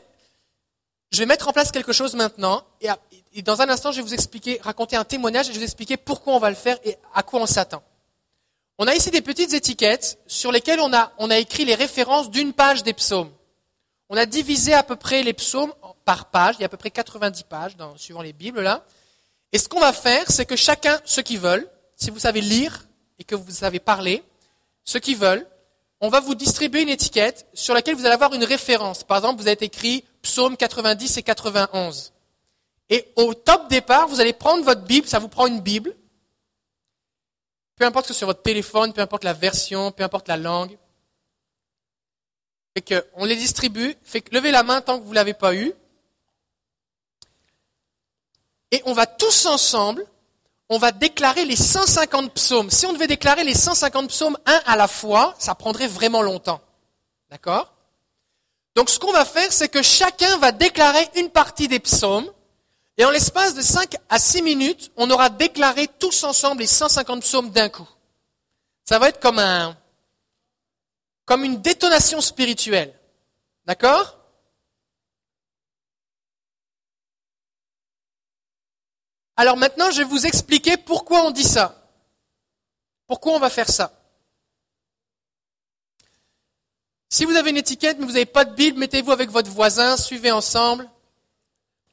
[1.12, 2.66] Je vais mettre en place quelque chose maintenant
[3.42, 6.36] dans un instant, je vais vous raconter un témoignage et je vais vous expliquer pourquoi
[6.36, 7.84] on va le faire et à quoi on s'attend.
[8.78, 12.84] On a ici des petites étiquettes sur lesquelles on a, écrit les références d'une page
[12.84, 13.32] des psaumes.
[14.10, 15.74] On a divisé à peu près les psaumes
[16.06, 18.84] par page, il y a à peu près 90 pages suivant les Bibles là.
[19.52, 22.86] Et ce qu'on va faire, c'est que chacun, ceux qui veulent, si vous savez lire
[23.20, 24.24] et que vous savez parler,
[24.84, 25.48] ceux qui veulent,
[26.02, 29.04] on va vous distribuer une étiquette sur laquelle vous allez avoir une référence.
[29.04, 32.12] Par exemple, vous avez écrit psaume 90 et 91.
[32.90, 35.96] Et au top départ, vous allez prendre votre Bible, ça vous prend une Bible.
[37.76, 40.78] Peu importe que ce soit votre téléphone, peu importe la version, peu importe la langue.
[43.16, 43.96] On les distribue.
[44.04, 45.74] Fait que levez la main tant que vous ne l'avez pas eu.
[48.72, 50.06] Et on va tous ensemble
[50.74, 52.72] on va déclarer les 150 psaumes.
[52.72, 56.62] Si on devait déclarer les 150 psaumes un à la fois, ça prendrait vraiment longtemps.
[57.30, 57.74] D'accord?
[58.76, 62.28] Donc ce qu'on va faire, c'est que chacun va déclarer une partie des psaumes.
[62.98, 67.22] Et en l'espace de 5 à 6 minutes, on aura déclaré tous ensemble les 150
[67.22, 67.88] psaumes d'un coup.
[68.86, 69.76] Ça va être comme un,
[71.26, 72.94] comme une détonation spirituelle.
[73.66, 74.20] D'accord?
[79.36, 81.90] Alors maintenant, je vais vous expliquer pourquoi on dit ça.
[83.08, 84.00] Pourquoi on va faire ça.
[87.10, 89.98] Si vous avez une étiquette mais vous n'avez pas de Bible, mettez-vous avec votre voisin,
[89.98, 90.90] suivez ensemble.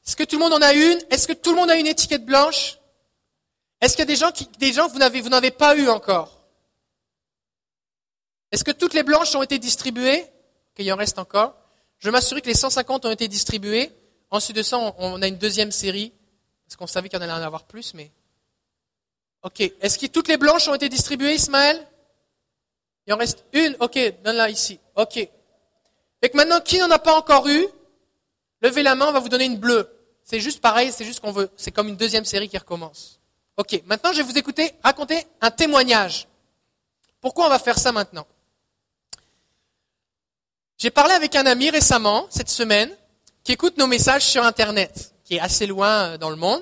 [0.05, 0.99] Est-ce que tout le monde en a une?
[1.09, 2.77] Est-ce que tout le monde a une étiquette blanche?
[3.79, 5.75] Est-ce qu'il y a des gens, qui, des gens que vous n'avez, vous n'avez pas
[5.75, 6.41] eu encore?
[8.51, 10.25] Est-ce que toutes les blanches ont été distribuées?
[10.75, 11.55] Qu'il en reste encore.
[11.99, 13.91] Je m'assure que les 150 ont été distribuées.
[14.29, 16.13] Ensuite de ça, on a une deuxième série
[16.71, 18.09] parce qu'on savait qu'il y en allait en avoir plus, mais.
[19.43, 19.59] Ok.
[19.59, 21.85] Est-ce que toutes les blanches ont été distribuées, Ismaël?
[23.05, 24.79] Il en reste une Ok, donne-la ici.
[24.95, 25.17] Ok.
[25.17, 25.29] Et
[26.21, 27.67] que maintenant, qui n'en a pas encore eu?
[28.61, 29.89] Levez la main, on va vous donner une bleue.
[30.23, 31.49] C'est juste pareil, c'est juste qu'on veut.
[31.57, 33.19] C'est comme une deuxième série qui recommence.
[33.57, 33.81] Ok.
[33.85, 36.27] Maintenant, je vais vous écouter raconter un témoignage.
[37.19, 38.25] Pourquoi on va faire ça maintenant?
[40.77, 42.89] J'ai parlé avec un ami récemment, cette semaine,
[43.43, 46.61] qui écoute nos messages sur Internet qui est assez loin euh, dans le monde.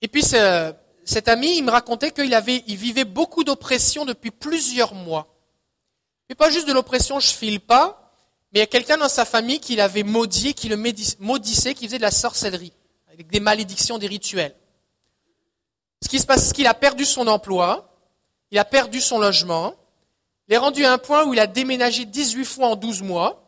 [0.00, 4.94] Et puis cet ami, il me racontait qu'il avait, il vivait beaucoup d'oppression depuis plusieurs
[4.94, 5.26] mois.
[6.28, 8.03] Et pas juste de l'oppression, je file pas,
[8.54, 11.86] mais il y a quelqu'un dans sa famille qui l'avait maudit, qui le maudissait, qui
[11.86, 12.72] faisait de la sorcellerie,
[13.12, 14.54] avec des malédictions, des rituels.
[16.00, 17.92] Ce qui se passe, c'est qu'il a perdu son emploi,
[18.52, 19.74] il a perdu son logement,
[20.46, 23.42] il est rendu à un point où il a déménagé 18 fois en 12 mois,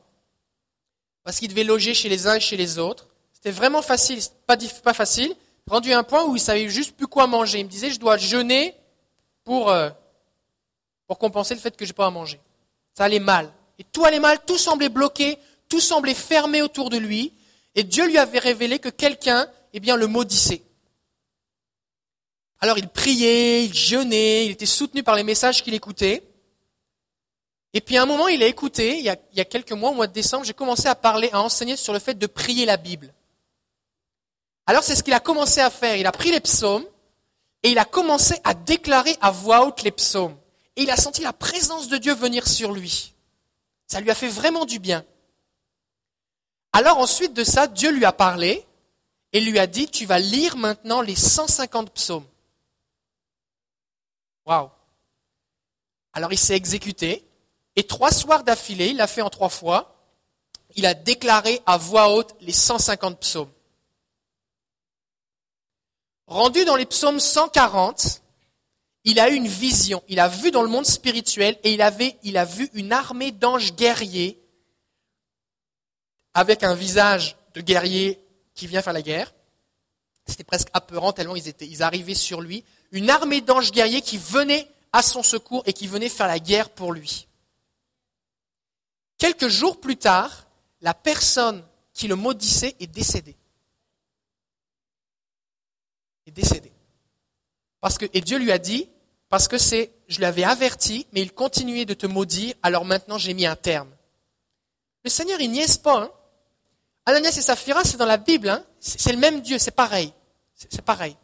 [1.23, 3.07] parce qu'il devait loger chez les uns et chez les autres.
[3.33, 5.37] C'était vraiment facile, pas, pas facile,
[5.69, 7.61] rendu à un point où il savait juste plus quoi manger.
[7.61, 8.75] Il me disait, je dois jeûner
[9.45, 9.89] pour, euh,
[11.07, 12.41] pour compenser le fait que je n'ai pas à manger.
[12.93, 13.53] Ça allait mal.
[13.79, 17.33] Et tout allait mal, tout semblait bloqué, tout semblait fermé autour de lui.
[17.75, 20.63] Et Dieu lui avait révélé que quelqu'un, eh bien, le maudissait.
[22.61, 26.23] Alors il priait, il jeûnait, il était soutenu par les messages qu'il écoutait.
[27.75, 29.73] Et puis à un moment, il a écouté, il y a, il y a quelques
[29.73, 32.27] mois, au mois de décembre, j'ai commencé à parler, à enseigner sur le fait de
[32.27, 33.13] prier la Bible.
[34.67, 35.97] Alors c'est ce qu'il a commencé à faire.
[35.97, 36.87] Il a pris les psaumes
[37.63, 40.37] et il a commencé à déclarer à voix haute les psaumes.
[40.77, 43.15] Et il a senti la présence de Dieu venir sur lui.
[43.87, 45.05] Ça lui a fait vraiment du bien.
[46.73, 48.67] Alors ensuite de ça, Dieu lui a parlé
[49.33, 52.27] et lui a dit, tu vas lire maintenant les 150 psaumes.
[54.45, 54.71] Waouh.
[56.13, 57.27] Alors il s'est exécuté
[57.77, 59.97] et trois soirs d'affilée, il l'a fait en trois fois,
[60.75, 63.53] il a déclaré à voix haute les 150 psaumes.
[66.27, 68.23] Rendu dans les psaumes 140,
[69.07, 70.03] il a eu une vision.
[70.09, 73.33] Il a vu dans le monde spirituel et il, avait, il a vu une armée
[73.33, 74.39] d'anges guerriers
[76.35, 78.21] avec un visage de guerrier
[78.55, 79.33] qui vient faire la guerre.
[80.27, 82.65] C'était presque apeurant tellement ils, étaient, ils arrivaient sur lui.
[82.93, 86.69] Une armée d'anges guerriers qui venaient à son secours et qui venaient faire la guerre
[86.69, 87.27] pour lui.
[89.17, 90.47] Quelques jours plus tard,
[90.83, 93.37] la personne qui le maudissait est décédée
[96.27, 96.73] est décédé.
[97.81, 98.89] Parce que, et Dieu lui a dit,
[99.29, 103.35] parce que c'est, je l'avais averti, mais il continuait de te maudire, alors maintenant j'ai
[103.35, 103.91] mis un terme.
[105.05, 106.03] Le Seigneur, il niaise pas.
[106.03, 106.11] Hein.
[107.07, 108.49] Ananias et Saphira, c'est dans la Bible.
[108.49, 108.65] Hein.
[108.81, 110.13] C'est le même Dieu, c'est pareil.
[110.55, 111.17] C'est pareil.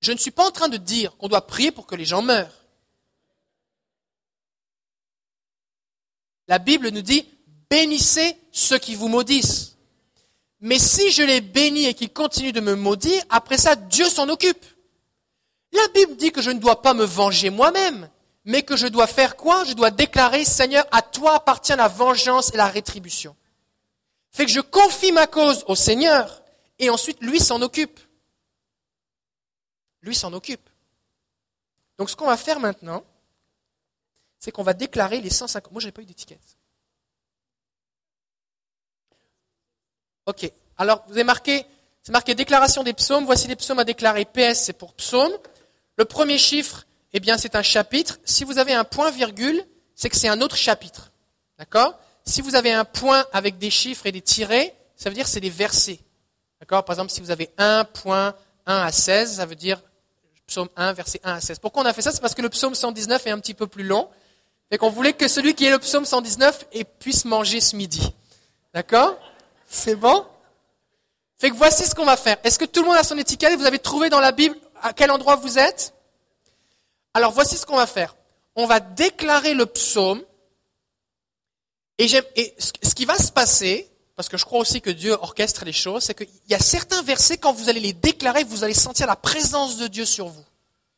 [0.00, 2.22] Je ne suis pas en train de dire qu'on doit prier pour que les gens
[2.22, 2.54] meurent.
[6.46, 7.26] La Bible nous dit,
[7.70, 9.76] bénissez ceux qui vous maudissent.
[10.60, 14.28] Mais si je les bénis et qu'ils continuent de me maudire, après ça, Dieu s'en
[14.28, 14.64] occupe.
[15.78, 18.10] La Bible dit que je ne dois pas me venger moi-même,
[18.44, 19.64] mais que je dois faire quoi?
[19.64, 23.36] Je dois déclarer, Seigneur, à toi appartient la vengeance et la rétribution.
[24.30, 26.42] Fait que je confie ma cause au Seigneur
[26.78, 28.00] et ensuite lui s'en occupe.
[30.02, 30.68] Lui s'en occupe.
[31.96, 33.04] Donc ce qu'on va faire maintenant,
[34.38, 35.72] c'est qu'on va déclarer les 150.
[35.72, 36.56] Moi, je n'ai pas eu d'étiquette.
[40.26, 40.50] Ok.
[40.76, 41.66] Alors, vous avez marqué,
[42.02, 43.24] c'est marqué déclaration des psaumes.
[43.24, 44.24] Voici les psaumes à déclarer.
[44.24, 45.32] PS, c'est pour psaume.
[45.98, 48.18] Le premier chiffre, eh bien, c'est un chapitre.
[48.24, 49.62] Si vous avez un point virgule,
[49.94, 51.10] c'est que c'est un autre chapitre.
[51.58, 51.98] D'accord?
[52.24, 55.30] Si vous avez un point avec des chiffres et des tirets, ça veut dire que
[55.30, 55.98] c'est des versets.
[56.60, 56.84] D'accord?
[56.84, 58.32] Par exemple, si vous avez 1.1
[58.66, 59.82] à 16, ça veut dire
[60.46, 61.58] psaume 1, verset 1 à 16.
[61.58, 62.12] Pourquoi on a fait ça?
[62.12, 64.08] C'est parce que le psaume 119 est un petit peu plus long.
[64.70, 66.66] Et qu'on voulait que celui qui est le psaume 119
[67.00, 68.14] puisse manger ce midi.
[68.72, 69.18] D'accord?
[69.68, 70.24] C'est bon?
[71.38, 72.36] Fait que voici ce qu'on va faire.
[72.44, 73.58] Est-ce que tout le monde a son étiquette?
[73.58, 75.94] Vous avez trouvé dans la Bible à quel endroit vous êtes?
[77.14, 78.16] Alors voici ce qu'on va faire.
[78.54, 80.22] On va déclarer le psaume
[81.98, 85.72] et, ce qui va se passer, parce que je crois aussi que Dieu orchestre les
[85.72, 89.06] choses, c'est qu'il y a certains versets, quand vous allez les déclarer, vous allez sentir
[89.06, 90.44] la présence de Dieu sur vous,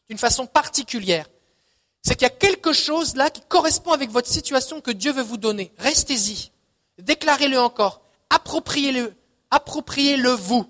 [0.09, 1.27] d'une façon particulière.
[2.03, 5.23] C'est qu'il y a quelque chose là qui correspond avec votre situation que Dieu veut
[5.23, 5.73] vous donner.
[5.79, 6.51] Restez-y.
[6.99, 8.03] Déclarez-le encore.
[8.31, 9.15] Appropriez-le.
[9.51, 10.67] Appropriez-le vous.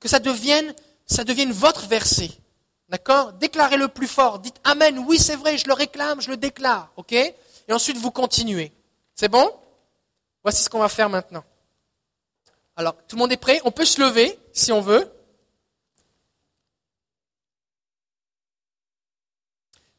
[0.00, 0.74] Que ça devienne,
[1.06, 2.30] ça devienne votre verset.
[2.88, 4.38] D'accord Déclarez-le plus fort.
[4.38, 4.98] Dites Amen.
[5.06, 6.90] Oui, c'est vrai, je le réclame, je le déclare.
[6.96, 7.34] OK Et
[7.70, 8.72] ensuite, vous continuez.
[9.14, 9.50] C'est bon
[10.42, 11.44] Voici ce qu'on va faire maintenant.
[12.76, 15.10] Alors, tout le monde est prêt On peut se lever si on veut.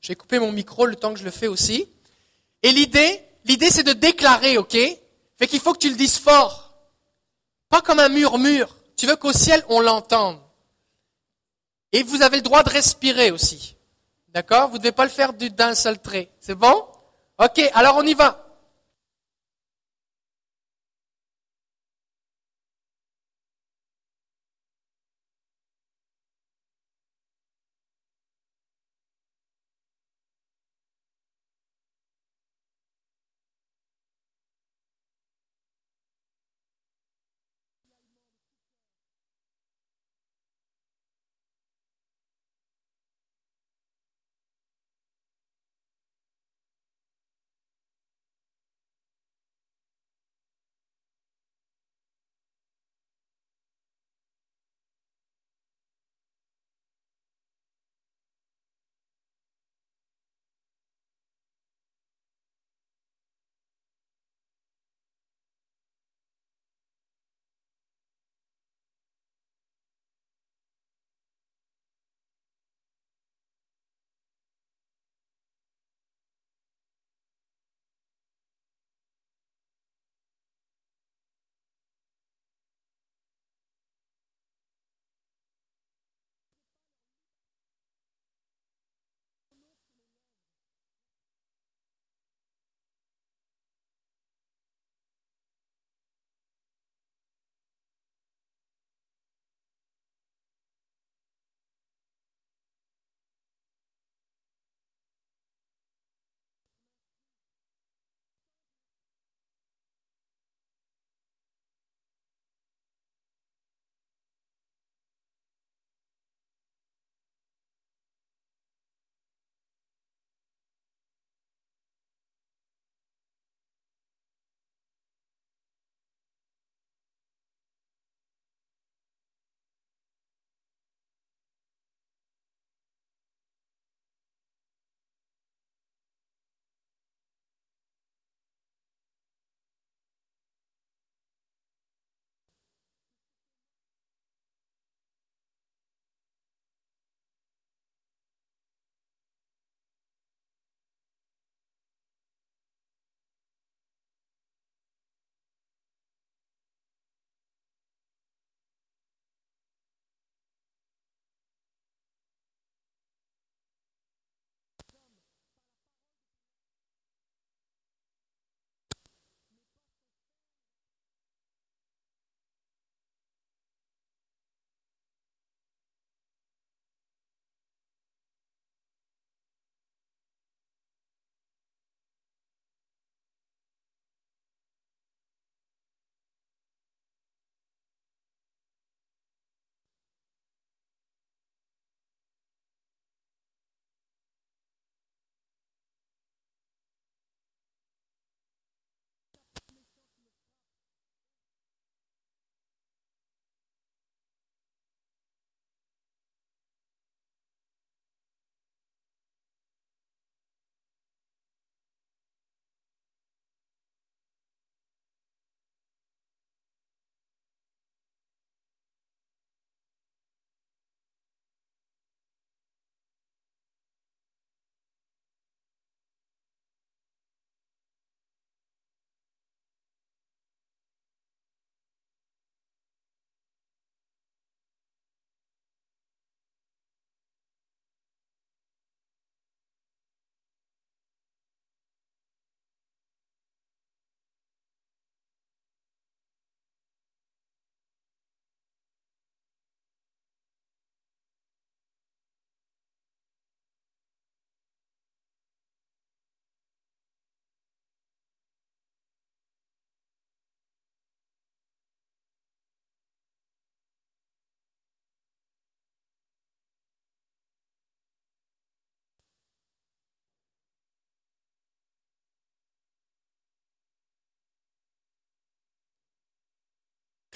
[0.05, 1.89] Je vais couper mon micro le temps que je le fais aussi.
[2.61, 4.77] Et l'idée, l'idée c'est de déclarer, ok
[5.37, 6.75] Fait qu'il faut que tu le dises fort.
[7.69, 8.75] Pas comme un murmure.
[8.97, 10.39] Tu veux qu'au ciel on l'entende.
[11.95, 13.77] Et vous avez le droit de respirer aussi.
[14.33, 14.67] D'accord?
[14.67, 16.29] Vous ne devez pas le faire d'un seul trait.
[16.41, 16.85] C'est bon?
[17.41, 18.44] Ok, alors on y va.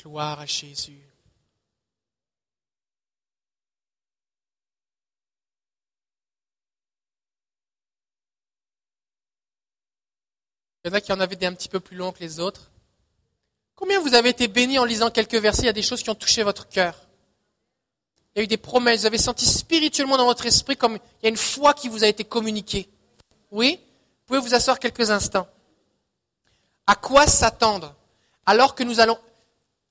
[0.02, 1.02] Gloire à Jésus.
[10.84, 12.40] Il y en a qui en avaient des un petit peu plus longs que les
[12.40, 12.72] autres.
[13.76, 15.64] Combien vous avez été bénis en lisant quelques versets?
[15.64, 16.96] Il y a des choses qui ont touché votre cœur.
[18.34, 19.02] Il y a eu des promesses.
[19.02, 22.06] Vous avez senti spirituellement dans votre esprit comme il y a une foi qui vous
[22.06, 22.90] a été communiquée.
[23.52, 23.80] Oui?
[23.82, 25.48] Vous pouvez vous asseoir quelques instants.
[26.88, 27.96] À quoi s'attendre?
[28.46, 29.20] Alors que nous allons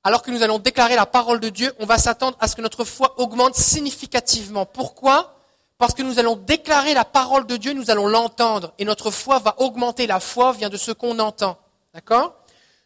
[0.08, 2.62] alors que nous allons déclarer la parole de Dieu, on va s'attendre à ce que
[2.62, 4.64] notre foi augmente significativement.
[4.64, 5.34] Pourquoi?
[5.76, 9.38] Parce que nous allons déclarer la parole de Dieu, nous allons l'entendre, et notre foi
[9.38, 10.06] va augmenter.
[10.06, 11.58] La foi vient de ce qu'on entend.
[11.92, 12.36] D'accord?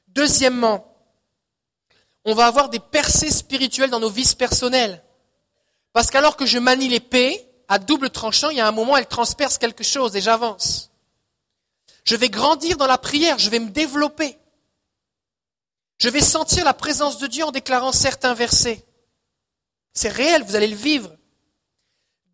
[0.08, 0.92] Deuxièmement,
[2.24, 5.00] on va avoir des percées spirituelles dans nos vies personnelles.
[5.92, 9.06] Parce qu'alors que je manie l'épée, à double tranchant, il y a un moment, elle
[9.06, 10.90] transperce quelque chose et j'avance.
[12.02, 14.36] Je vais grandir dans la prière, je vais me développer.
[16.02, 18.84] Je vais sentir la présence de Dieu en déclarant certains versets.
[19.92, 21.12] C'est réel, vous allez le vivre.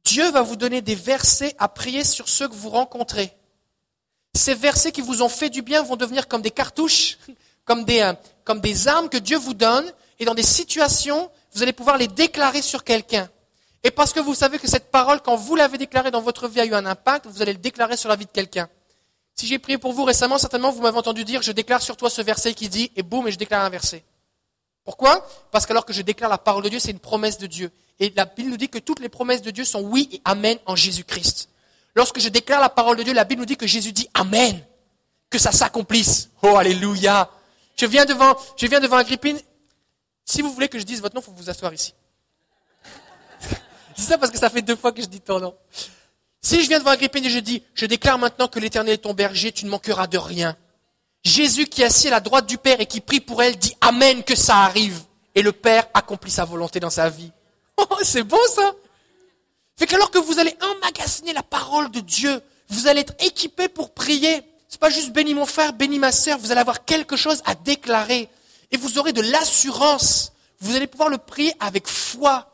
[0.04, 3.30] Dieu va vous donner des versets à prier sur ceux que vous rencontrez.
[4.32, 7.18] Ces versets qui vous ont fait du bien vont devenir comme des cartouches,
[7.66, 11.62] comme des, euh, comme des armes que Dieu vous donne, et dans des situations, vous
[11.62, 13.28] allez pouvoir les déclarer sur quelqu'un.
[13.84, 16.60] Et parce que vous savez que cette parole, quand vous l'avez déclarée dans votre vie,
[16.60, 18.70] a eu un impact, vous allez le déclarer sur la vie de quelqu'un.
[19.38, 22.10] Si j'ai prié pour vous récemment, certainement vous m'avez entendu dire, je déclare sur toi
[22.10, 24.02] ce verset qui dit, et boum, et je déclare un verset.
[24.82, 25.24] Pourquoi?
[25.52, 27.70] Parce qu'alors que je déclare la parole de Dieu, c'est une promesse de Dieu.
[28.00, 30.58] Et la Bible nous dit que toutes les promesses de Dieu sont oui et amen
[30.66, 31.50] en Jésus-Christ.
[31.94, 34.60] Lorsque je déclare la parole de Dieu, la Bible nous dit que Jésus dit amen.
[35.30, 36.30] Que ça s'accomplisse.
[36.42, 37.30] Oh, alléluia.
[37.76, 39.38] Je viens devant, je viens devant Agrippine.
[40.24, 41.94] Si vous voulez que je dise votre nom, il faut vous asseoir ici.
[43.96, 45.54] C'est ça parce que ça fait deux fois que je dis ton nom.
[46.40, 49.14] Si je viens devant Agrippine et je dis, je déclare maintenant que l'éternel est ton
[49.14, 50.56] berger, tu ne manqueras de rien.
[51.24, 53.74] Jésus qui est assis à la droite du Père et qui prie pour elle dit
[53.80, 55.02] Amen que ça arrive.
[55.34, 57.30] Et le Père accomplit sa volonté dans sa vie.
[57.80, 58.72] Oh, c'est beau ça.
[59.76, 63.94] Fait qu'alors que vous allez emmagasiner la parole de Dieu, vous allez être équipé pour
[63.94, 64.42] prier.
[64.68, 67.54] C'est pas juste béni mon frère, béni ma sœur, vous allez avoir quelque chose à
[67.54, 68.28] déclarer.
[68.72, 70.32] Et vous aurez de l'assurance.
[70.58, 72.50] Vous allez pouvoir le prier avec foi.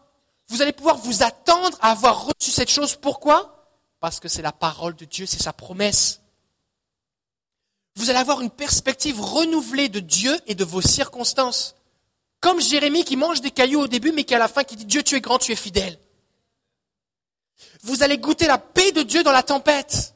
[0.49, 2.97] Vous allez pouvoir vous attendre à avoir reçu cette chose.
[2.97, 3.54] Pourquoi?
[4.05, 6.21] Parce que c'est la parole de Dieu, c'est sa promesse.
[7.97, 11.75] Vous allez avoir une perspective renouvelée de Dieu et de vos circonstances.
[12.39, 15.03] Comme Jérémie qui mange des cailloux au début, mais qui à la fin dit Dieu,
[15.03, 15.99] tu es grand, tu es fidèle.
[17.81, 20.15] Vous allez goûter la paix de Dieu dans la tempête.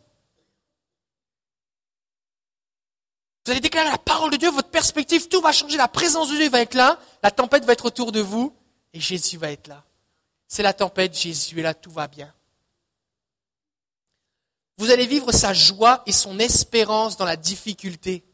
[3.47, 6.37] Vous allez déclarer la parole de Dieu, votre perspective, tout va changer, la présence de
[6.37, 8.55] Dieu va être là, la tempête va être autour de vous,
[8.93, 9.83] et Jésus va être là.
[10.47, 12.31] C'est la tempête, Jésus est là, tout va bien.
[14.79, 18.25] Vous allez vivre sa joie et son espérance dans la difficulté.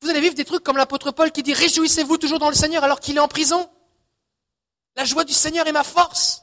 [0.00, 2.82] Vous allez vivre des trucs comme l'apôtre Paul qui dit Réjouissez-vous toujours dans le Seigneur
[2.82, 3.68] alors qu'il est en prison.
[4.96, 6.42] La joie du Seigneur est ma force.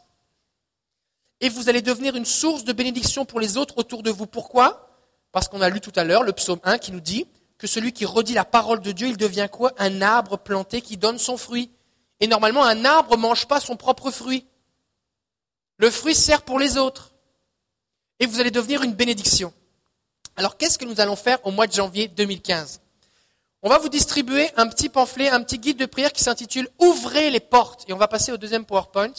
[1.41, 4.27] Et vous allez devenir une source de bénédiction pour les autres autour de vous.
[4.27, 4.87] Pourquoi?
[5.31, 7.91] Parce qu'on a lu tout à l'heure le psaume 1 qui nous dit que celui
[7.91, 9.73] qui redit la parole de Dieu, il devient quoi?
[9.77, 11.71] Un arbre planté qui donne son fruit.
[12.19, 14.45] Et normalement, un arbre ne mange pas son propre fruit.
[15.77, 17.13] Le fruit sert pour les autres.
[18.19, 19.53] Et vous allez devenir une bénédiction.
[20.35, 22.81] Alors qu'est-ce que nous allons faire au mois de janvier 2015
[23.61, 27.29] on va vous distribuer un petit pamphlet, un petit guide de prière qui s'intitule Ouvrez
[27.29, 27.83] les portes.
[27.89, 29.11] Et on va passer au deuxième PowerPoint.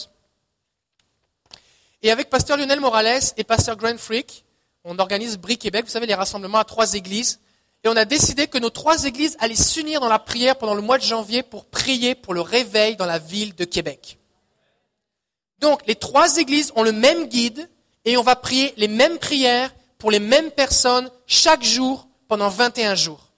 [2.01, 4.43] Et avec Pasteur Lionel Morales et Pasteur Grant Frick,
[4.83, 7.39] on organise Brie Québec, vous savez, les rassemblements à trois églises.
[7.83, 10.81] Et on a décidé que nos trois églises allaient s'unir dans la prière pendant le
[10.81, 14.17] mois de janvier pour prier pour le réveil dans la ville de Québec.
[15.59, 17.69] Donc, les trois églises ont le même guide
[18.05, 22.95] et on va prier les mêmes prières pour les mêmes personnes chaque jour pendant 21
[22.95, 23.31] jours.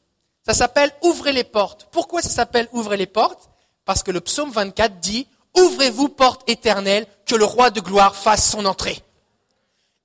[0.45, 1.87] Ça s'appelle Ouvrez les portes.
[1.91, 3.49] Pourquoi ça s'appelle Ouvrez les portes?
[3.85, 8.49] Parce que le psaume 24 dit Ouvrez-vous, porte éternelle, que le roi de gloire fasse
[8.49, 8.99] son entrée.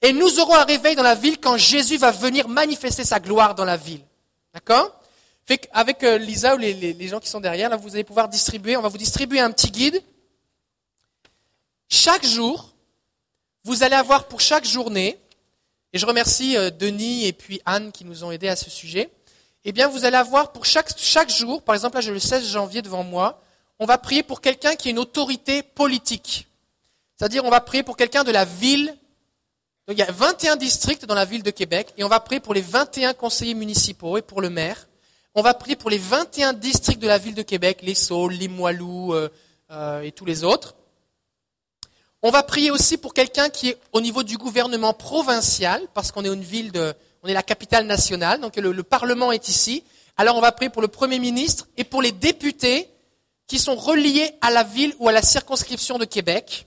[0.02, 3.54] Et nous aurons un réveil dans la ville quand Jésus va venir manifester sa gloire
[3.54, 4.02] dans la ville.
[4.54, 4.94] D'accord?
[5.72, 8.82] Avec euh, Lisa ou les, gens qui sont derrière, là, vous allez pouvoir distribuer, on
[8.82, 10.02] va vous distribuer un petit guide.
[11.88, 12.74] Chaque jour,
[13.68, 15.18] vous allez avoir pour chaque journée,
[15.92, 19.10] et je remercie euh, Denis et puis Anne qui nous ont aidés à ce sujet,
[19.66, 20.88] eh bien, vous allez avoir pour chaque,
[21.28, 23.42] jour, par exemple, là, j'ai le 16 janvier devant moi,
[23.78, 26.48] on va prier pour quelqu'un qui est une autorité politique.
[27.16, 28.86] C'est-à-dire, on va prier pour quelqu'un de la ville.
[29.86, 32.40] Donc, il y a 21 districts dans la ville de Québec, et on va prier
[32.40, 34.88] pour les 21 conseillers municipaux et pour le maire.
[35.34, 38.48] On va prier pour les 21 districts de la ville de Québec, les Saules, les
[38.48, 39.28] euh,
[39.70, 40.74] euh, et tous les autres.
[42.22, 46.24] On va prier aussi pour quelqu'un qui est au niveau du gouvernement provincial, parce qu'on
[46.24, 46.92] est une ville de,
[47.22, 49.84] on est la capitale nationale, donc le, Parlement est ici.
[50.16, 52.88] Alors on va prier pour le Premier ministre et pour les députés
[53.46, 56.66] qui sont reliés à la ville ou à la circonscription de Québec.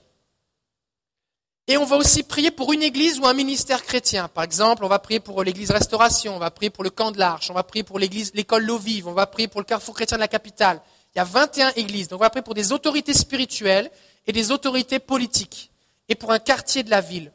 [1.68, 4.28] Et on va aussi prier pour une église ou un ministère chrétien.
[4.28, 7.18] Par exemple, on va prier pour l'église Restauration, on va prier pour le camp de
[7.18, 9.94] l'Arche, on va prier pour l'église, l'école L'eau vive, on va prier pour le carrefour
[9.94, 10.80] chrétien de la capitale.
[11.14, 12.08] Il y a 21 églises.
[12.08, 13.90] Donc on va prier pour des autorités spirituelles
[14.26, 15.70] et des autorités politiques
[16.08, 17.32] et pour un quartier de la ville.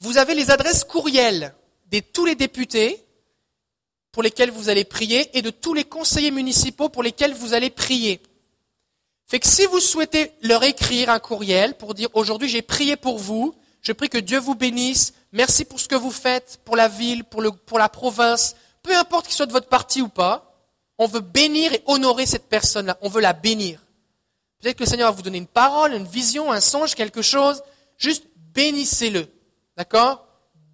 [0.00, 1.54] Vous avez les adresses courriels
[1.90, 3.04] de tous les députés
[4.12, 7.70] pour lesquels vous allez prier et de tous les conseillers municipaux pour lesquels vous allez
[7.70, 8.20] prier.
[9.26, 13.18] Fait que si vous souhaitez leur écrire un courriel pour dire aujourd'hui j'ai prié pour
[13.18, 16.88] vous, je prie que Dieu vous bénisse, merci pour ce que vous faites pour la
[16.88, 20.50] ville, pour, pour la province, peu importe qu'il soit de votre parti ou pas,
[20.98, 23.80] on veut bénir et honorer cette personne-là, on veut la bénir.
[24.60, 27.62] Peut-être que le Seigneur va vous donner une parole, une vision, un songe, quelque chose,
[27.96, 29.26] juste bénissez-le.
[29.76, 30.26] D'accord?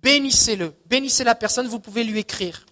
[0.03, 0.75] Bénissez-le.
[0.87, 2.67] Bénissez la personne, vous pouvez lui écrire.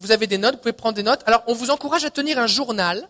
[0.00, 1.22] Vous avez des notes, vous pouvez prendre des notes.
[1.26, 3.08] Alors, on vous encourage à tenir un journal,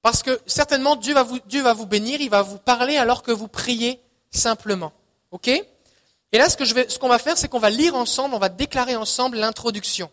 [0.00, 4.00] parce que certainement Dieu va vous, bénir, il va vous parler alors que vous priez
[4.30, 4.92] simplement.
[5.30, 5.48] OK?
[5.48, 9.36] Et là, ce qu'on va faire, c'est qu'on va lire ensemble, on va déclarer ensemble
[9.36, 10.10] l'introduction.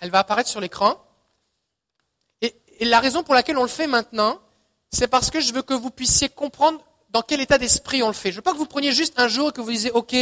[0.00, 1.02] Elle va apparaître sur l'écran.
[2.78, 4.40] Et, la raison pour laquelle on le fait maintenant,
[4.90, 8.14] c'est parce que je veux que vous puissiez comprendre dans quel état d'esprit on le
[8.14, 8.30] fait.
[8.30, 10.14] Je veux pas que vous preniez juste un jour et que vous disiez, OK,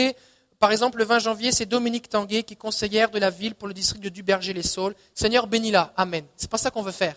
[0.59, 3.69] par exemple, le 20 janvier, c'est Dominique Tanguay qui est conseillère de la ville pour
[3.69, 4.95] le district de Duberger-les-Saules.
[5.15, 5.93] Seigneur, bénis-la.
[5.97, 6.25] Amen.
[6.37, 7.17] C'est pas ça qu'on veut faire.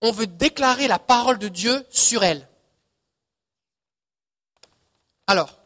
[0.00, 2.48] On veut déclarer la parole de Dieu sur elle.
[5.26, 5.58] Alors,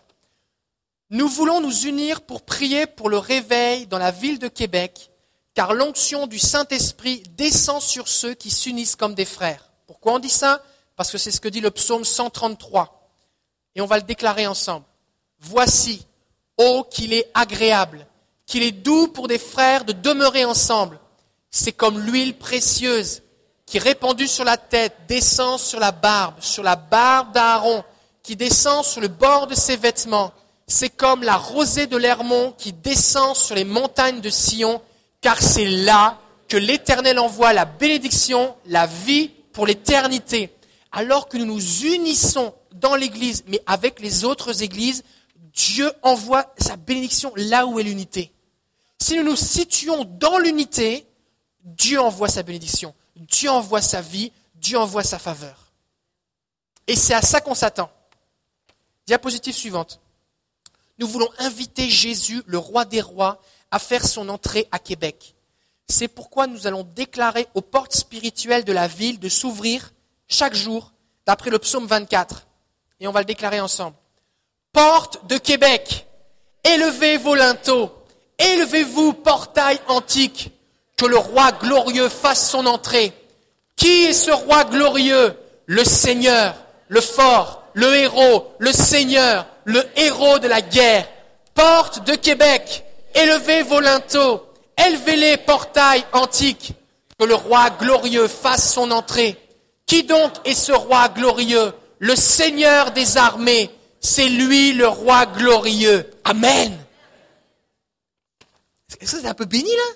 [1.10, 5.10] nous voulons nous unir pour prier pour le réveil dans la ville de Québec,
[5.56, 9.70] car l'onction du Saint-Esprit descend sur ceux qui s'unissent comme des frères.
[9.88, 10.62] Pourquoi on dit ça?
[10.94, 13.10] Parce que c'est ce que dit le psaume 133.
[13.74, 14.84] Et on va le déclarer ensemble.
[15.40, 16.06] Voici,
[16.58, 18.06] Oh, qu'il est agréable,
[18.46, 20.98] qu'il est doux pour des frères de demeurer ensemble.
[21.50, 23.22] C'est comme l'huile précieuse
[23.66, 27.84] qui, répandue sur la tête, descend sur la barbe, sur la barbe d'Aaron,
[28.22, 30.32] qui descend sur le bord de ses vêtements.
[30.66, 34.80] C'est comme la rosée de l'Hermont qui descend sur les montagnes de Sion,
[35.26, 40.54] car c'est là que l'Éternel envoie la bénédiction, la vie pour l'éternité.
[40.92, 45.02] Alors que nous nous unissons dans l'Église, mais avec les autres Églises,
[45.52, 48.30] Dieu envoie sa bénédiction là où est l'unité.
[49.00, 51.08] Si nous nous situons dans l'unité,
[51.64, 55.72] Dieu envoie sa bénédiction, Dieu envoie sa vie, Dieu envoie sa faveur.
[56.86, 57.90] Et c'est à ça qu'on s'attend.
[59.08, 59.98] Diapositive suivante.
[61.00, 63.40] Nous voulons inviter Jésus, le roi des rois,
[63.70, 65.34] à faire son entrée à Québec.
[65.88, 69.92] C'est pourquoi nous allons déclarer aux portes spirituelles de la ville de s'ouvrir
[70.28, 70.92] chaque jour,
[71.26, 72.46] d'après le psaume 24.
[73.00, 73.96] Et on va le déclarer ensemble
[74.76, 76.06] porte de Québec,
[76.62, 77.90] élevez vos linteaux,
[78.38, 80.50] élevez-vous, portail antique,
[80.98, 83.14] que le roi glorieux fasse son entrée.
[83.74, 85.34] Qui est ce roi glorieux?
[85.64, 86.54] Le Seigneur,
[86.88, 91.08] le fort, le héros, le Seigneur, le héros de la guerre.
[91.54, 92.84] Porte de Québec,
[93.16, 94.46] élevez vos linteaux,
[94.86, 96.72] élevez-les, portails antiques,
[97.18, 99.36] que le roi glorieux fasse son entrée.
[99.86, 106.10] Qui donc est ce roi glorieux Le Seigneur des armées, c'est lui le roi glorieux.
[106.24, 106.76] Amen.
[109.00, 109.94] C'est un peu béni là?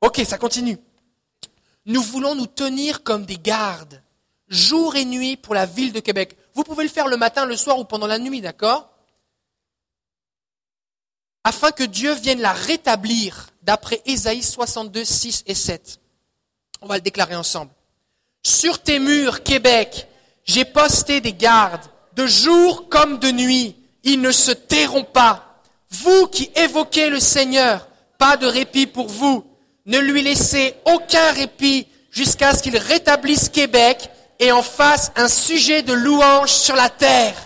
[0.00, 0.78] Ok, ça continue.
[1.86, 4.02] Nous voulons nous tenir comme des gardes,
[4.48, 6.36] jour et nuit pour la ville de Québec.
[6.54, 8.93] Vous pouvez le faire le matin, le soir ou pendant la nuit, d'accord?
[11.44, 16.00] Afin que Dieu vienne la rétablir, d'après Ésaïe 62, 6 et 7.
[16.80, 17.70] On va le déclarer ensemble.
[18.42, 20.08] Sur tes murs, Québec,
[20.44, 21.84] j'ai posté des gardes
[22.14, 25.62] de jour comme de nuit, ils ne se tairont pas.
[25.90, 27.88] Vous qui évoquez le Seigneur,
[28.18, 29.44] pas de répit pour vous.
[29.86, 35.82] Ne lui laissez aucun répit jusqu'à ce qu'il rétablisse Québec et en fasse un sujet
[35.82, 37.36] de louange sur la terre.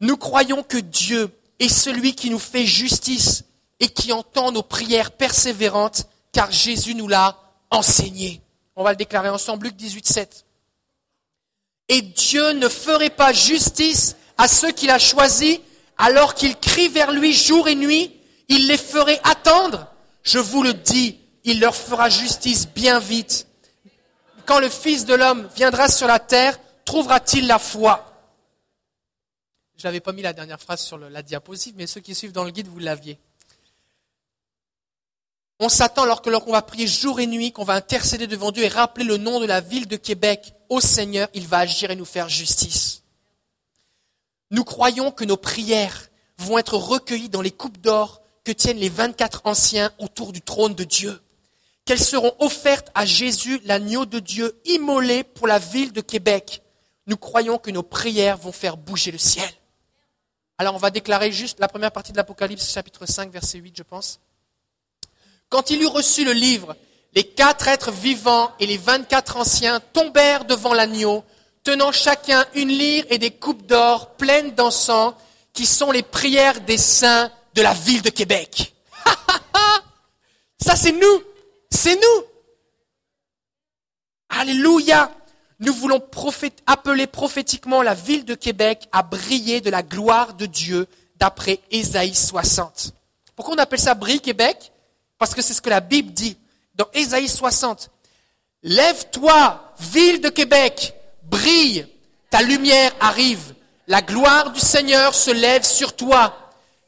[0.00, 3.44] Nous croyons que Dieu est celui qui nous fait justice
[3.80, 7.38] et qui entend nos prières persévérantes, car Jésus nous l'a
[7.70, 8.40] enseigné.
[8.76, 10.44] On va le déclarer ensemble, Luc 18, 7.
[11.88, 15.58] Et Dieu ne ferait pas justice à ceux qu'il a choisis
[15.98, 18.12] alors qu'ils crient vers lui jour et nuit.
[18.48, 19.86] Il les ferait attendre.
[20.22, 23.46] Je vous le dis, il leur fera justice bien vite.
[24.46, 28.09] Quand le Fils de l'homme viendra sur la terre, trouvera-t-il la foi?
[29.80, 32.44] Je n'avais pas mis la dernière phrase sur la diapositive, mais ceux qui suivent dans
[32.44, 33.18] le guide, vous l'aviez.
[35.58, 38.62] On s'attend alors que lorsqu'on va prier jour et nuit, qu'on va intercéder devant Dieu
[38.64, 41.96] et rappeler le nom de la ville de Québec au Seigneur, il va agir et
[41.96, 43.04] nous faire justice.
[44.50, 48.90] Nous croyons que nos prières vont être recueillies dans les coupes d'or que tiennent les
[48.90, 51.18] 24 anciens autour du trône de Dieu.
[51.86, 56.62] Qu'elles seront offertes à Jésus, l'agneau de Dieu, immolé pour la ville de Québec.
[57.06, 59.50] Nous croyons que nos prières vont faire bouger le ciel.
[60.60, 63.82] Alors on va déclarer juste la première partie de l'Apocalypse, chapitre 5, verset 8, je
[63.82, 64.20] pense.
[65.48, 66.76] Quand il eut reçu le livre,
[67.14, 71.24] les quatre êtres vivants et les vingt-quatre anciens tombèrent devant l'agneau,
[71.64, 75.14] tenant chacun une lyre et des coupes d'or pleines d'encens,
[75.54, 78.74] qui sont les prières des saints de la ville de Québec.
[80.62, 81.22] Ça c'est nous,
[81.70, 82.24] c'est nous.
[84.28, 85.10] Alléluia.
[85.60, 86.02] Nous voulons
[86.66, 90.86] appeler prophétiquement la ville de Québec à briller de la gloire de Dieu
[91.16, 92.94] d'après Ésaïe 60.
[93.36, 94.72] Pourquoi on appelle ça brille Québec?
[95.18, 96.38] Parce que c'est ce que la Bible dit
[96.74, 97.90] dans Ésaïe 60.
[98.62, 100.94] Lève-toi, ville de Québec,
[101.24, 101.86] brille,
[102.30, 103.54] ta lumière arrive,
[103.86, 106.34] la gloire du Seigneur se lève sur toi.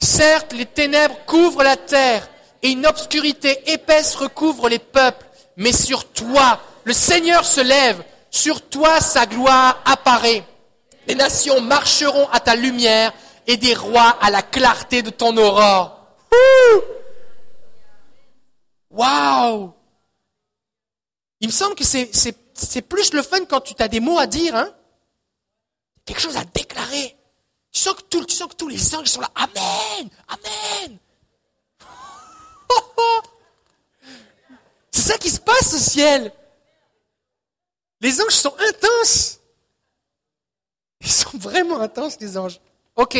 [0.01, 2.29] Certes, les ténèbres couvrent la terre
[2.63, 8.03] et une obscurité épaisse recouvre les peuples, mais sur toi, le Seigneur se lève,
[8.33, 10.45] sur toi sa gloire apparaît.
[11.07, 13.13] Les nations marcheront à ta lumière
[13.47, 15.99] et des rois à la clarté de ton aurore.
[18.91, 19.73] Waouh
[21.41, 24.57] Il me semble que c'est plus le fun quand tu as des mots à dire,
[24.57, 24.71] hein
[26.05, 27.17] Quelque chose à déclarer.
[27.71, 29.31] Tu sens que, tout, tu sens que tous les anges sont là.
[29.35, 30.99] Amen Amen
[34.91, 36.33] C'est ça qui se passe au ciel.
[38.03, 39.39] Les anges sont intenses.
[41.01, 42.61] Ils sont vraiment intenses, les anges.
[42.97, 43.17] Ok.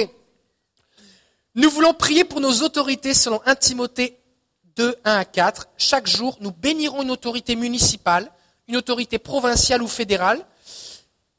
[1.55, 4.19] Nous voulons prier pour nos autorités selon 1 Timothée
[4.77, 5.69] 2, 1 à 4.
[5.77, 8.31] Chaque jour, nous bénirons une autorité municipale,
[8.67, 10.45] une autorité provinciale ou fédérale,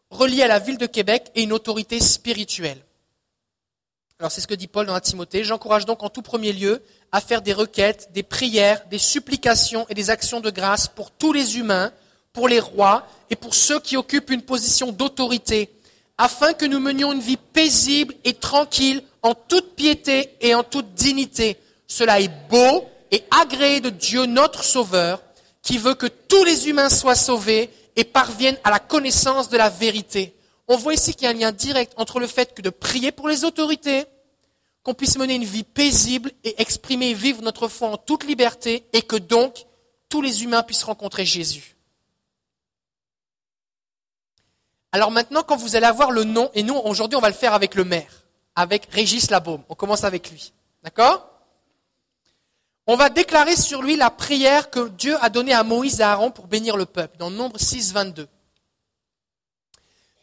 [0.10, 2.82] reliée à la ville de Québec, et une autorité spirituelle.
[4.20, 5.44] Alors c'est ce que dit Paul dans 1 Timothée.
[5.44, 6.82] J'encourage donc en tout premier lieu
[7.12, 11.34] à faire des requêtes, des prières, des supplications et des actions de grâce pour tous
[11.34, 11.92] les humains,
[12.34, 15.70] pour les rois et pour ceux qui occupent une position d'autorité,
[16.18, 20.94] afin que nous menions une vie paisible et tranquille en toute piété et en toute
[20.94, 21.58] dignité.
[21.88, 25.22] Cela est beau et agréé de Dieu notre Sauveur,
[25.62, 29.70] qui veut que tous les humains soient sauvés et parviennent à la connaissance de la
[29.70, 30.36] vérité.
[30.68, 33.12] On voit ici qu'il y a un lien direct entre le fait que de prier
[33.12, 34.06] pour les autorités,
[34.82, 38.86] qu'on puisse mener une vie paisible et exprimer et vivre notre foi en toute liberté,
[38.92, 39.66] et que donc
[40.10, 41.76] tous les humains puissent rencontrer Jésus.
[44.94, 47.56] Alors maintenant, quand vous allez avoir le nom, et nous, aujourd'hui, on va le faire
[47.56, 48.12] avec le maire,
[48.56, 49.64] avec Régis Labaume.
[49.68, 50.54] On commence avec lui.
[50.84, 51.28] D'accord?
[52.86, 56.12] On va déclarer sur lui la prière que Dieu a donnée à Moïse et à
[56.12, 58.28] Aaron pour bénir le peuple, dans Nombre 6, 22.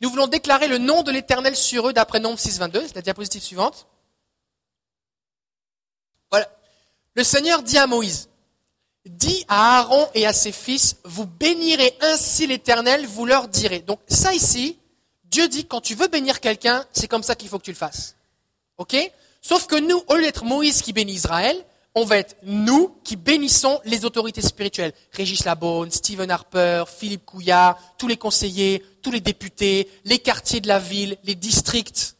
[0.02, 2.86] Nous voulons déclarer le nom de l'Éternel sur eux d'après Nombre 6, 22.
[2.86, 3.88] C'est la diapositive suivante.
[6.30, 6.48] Voilà.
[7.14, 8.29] Le Seigneur dit à Moïse,
[9.06, 13.80] Dis à Aaron et à ses fils, vous bénirez ainsi l'Éternel, vous leur direz.
[13.80, 14.78] Donc ça ici,
[15.24, 17.76] Dieu dit, quand tu veux bénir quelqu'un, c'est comme ça qu'il faut que tu le
[17.76, 18.16] fasses.
[18.78, 18.96] OK?
[19.40, 21.56] Sauf que nous, au lieu d'être Moïse qui bénit Israël,
[21.94, 24.92] on va être nous qui bénissons les autorités spirituelles.
[25.12, 30.68] Régis Labonne, Stephen Harper, Philippe Couillard, tous les conseillers, tous les députés, les quartiers de
[30.68, 32.16] la ville, les districts,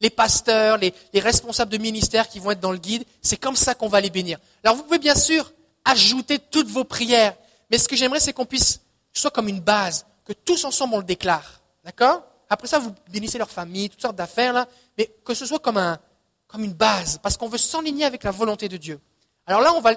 [0.00, 3.04] les pasteurs, les, les responsables de ministères qui vont être dans le guide.
[3.22, 4.38] C'est comme ça qu'on va les bénir.
[4.62, 5.52] Alors vous pouvez bien sûr
[5.86, 7.34] ajouter toutes vos prières.
[7.70, 8.80] Mais ce que j'aimerais, c'est qu'on puisse,
[9.12, 11.60] soit comme une base, que tous ensemble on le déclare.
[11.84, 12.22] D'accord?
[12.50, 14.66] Après ça, vous bénissez leur famille, toutes sortes d'affaires, là,
[14.98, 15.98] mais que ce soit comme, un,
[16.46, 19.00] comme une base, parce qu'on veut s'enligner avec la volonté de Dieu.
[19.46, 19.92] Alors là, on va,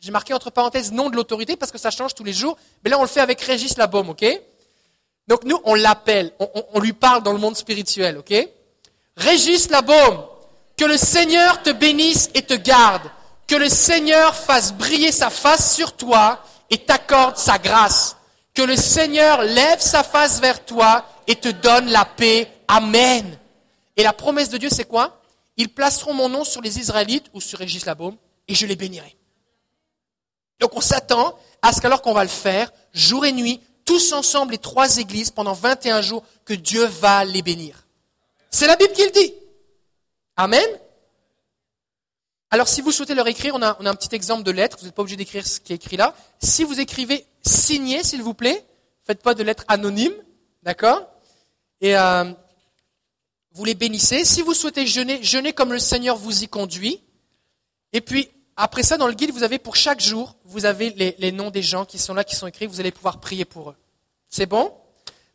[0.00, 2.90] j'ai marqué entre parenthèses nom de l'autorité, parce que ça change tous les jours, mais
[2.90, 4.24] là, on le fait avec Régis Labaume, ok?
[5.26, 8.48] Donc nous, on l'appelle, on, on, lui parle dans le monde spirituel, ok?
[9.16, 10.24] Régis Labaume,
[10.76, 13.10] que le Seigneur te bénisse et te garde
[13.48, 18.16] que le Seigneur fasse briller sa face sur toi et t'accorde sa grâce.
[18.54, 22.52] Que le Seigneur lève sa face vers toi et te donne la paix.
[22.68, 23.38] Amen.
[23.96, 25.20] Et la promesse de Dieu, c'est quoi?
[25.56, 29.16] Ils placeront mon nom sur les Israélites ou sur Régis Labaume et je les bénirai.
[30.60, 34.52] Donc on s'attend à ce qu'alors qu'on va le faire, jour et nuit, tous ensemble,
[34.52, 37.86] les trois églises, pendant 21 jours, que Dieu va les bénir.
[38.50, 39.32] C'est la Bible qui le dit.
[40.36, 40.66] Amen.
[42.50, 44.78] Alors, si vous souhaitez leur écrire, on a, un petit exemple de lettre.
[44.78, 46.14] Vous n'êtes pas obligé d'écrire ce qui est écrit là.
[46.40, 48.64] Si vous écrivez signé, s'il vous plaît,
[49.06, 50.14] faites pas de lettres anonymes,
[50.62, 51.06] d'accord?
[51.82, 52.32] Et euh,
[53.52, 54.24] vous les bénissez.
[54.24, 57.02] Si vous souhaitez jeûner, jeûnez comme le Seigneur vous y conduit.
[57.92, 61.16] Et puis, après ça, dans le guide, vous avez pour chaque jour, vous avez les,
[61.18, 62.66] les noms des gens qui sont là, qui sont écrits.
[62.66, 63.76] Vous allez pouvoir prier pour eux.
[64.30, 64.72] C'est bon?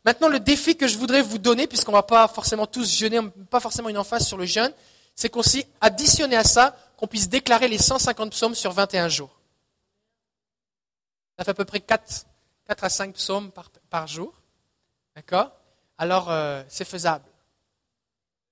[0.04, 3.60] Maintenant, le défi que je voudrais vous donner, puisqu'on va pas forcément tous jeûner, pas
[3.60, 4.72] forcément une emphase sur le jeûne,
[5.14, 9.40] c'est qu'aussi, additionné à ça, qu'on puisse déclarer les 150 psaumes sur 21 jours.
[11.38, 12.26] Ça fait à peu près 4,
[12.66, 13.50] 4 à 5 psaumes
[13.90, 14.32] par, jour.
[15.16, 15.52] D'accord?
[15.98, 17.24] Alors, euh, c'est faisable.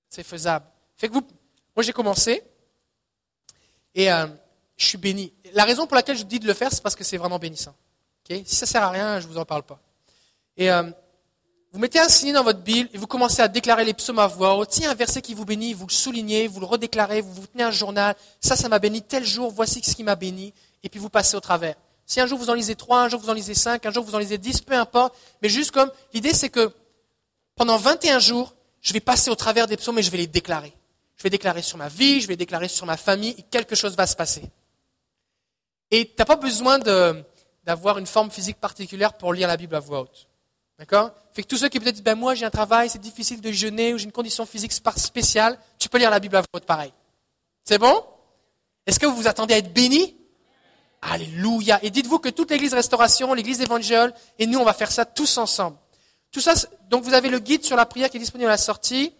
[0.09, 0.65] C'est faisable.
[0.97, 1.25] Fait que vous,
[1.75, 2.43] moi, j'ai commencé
[3.95, 4.27] et euh,
[4.77, 5.33] je suis béni.
[5.53, 7.39] La raison pour laquelle je vous dis de le faire, c'est parce que c'est vraiment
[7.39, 7.75] bénissant.
[8.27, 9.79] Si ça sert à rien, je vous en parle pas.
[10.55, 10.89] Et euh,
[11.73, 14.27] vous mettez un signe dans votre Bible et vous commencez à déclarer les psaumes à
[14.27, 14.79] voix haute.
[14.85, 17.63] A un verset qui vous bénit, vous le soulignez, vous le redéclarez, vous vous tenez
[17.63, 18.15] un journal.
[18.39, 20.53] Ça, ça m'a béni tel jour, voici ce qui m'a béni.
[20.83, 21.73] Et puis vous passez au travers.
[22.05, 24.03] Si un jour vous en lisez trois, un jour vous en lisez cinq, un jour
[24.03, 25.15] vous en lisez dix, peu importe.
[25.41, 26.71] Mais juste comme, l'idée c'est que
[27.55, 30.73] pendant 21 jours, je vais passer au travers des psaumes et je vais les déclarer.
[31.15, 33.95] Je vais déclarer sur ma vie, je vais déclarer sur ma famille, et quelque chose
[33.95, 34.43] va se passer.
[35.89, 36.79] Et tu n'as pas besoin
[37.63, 40.27] d'avoir une forme physique particulière pour lire la Bible à voix haute.
[40.79, 41.11] D'accord?
[41.33, 43.51] Fait que tous ceux qui peut-être disent, ben moi j'ai un travail, c'est difficile de
[43.51, 46.91] jeûner, ou j'ai une condition physique spéciale, tu peux lire la Bible à haute pareil.
[47.63, 48.03] C'est bon?
[48.85, 50.15] Est-ce que vous vous attendez à être béni?
[51.01, 51.79] Alléluia.
[51.83, 55.37] Et dites-vous que toute l'église restauration, l'église évangile, et nous on va faire ça tous
[55.37, 55.77] ensemble.
[56.31, 56.53] Tout ça,
[56.89, 59.13] donc vous avez le guide sur la prière qui est disponible à la sortie.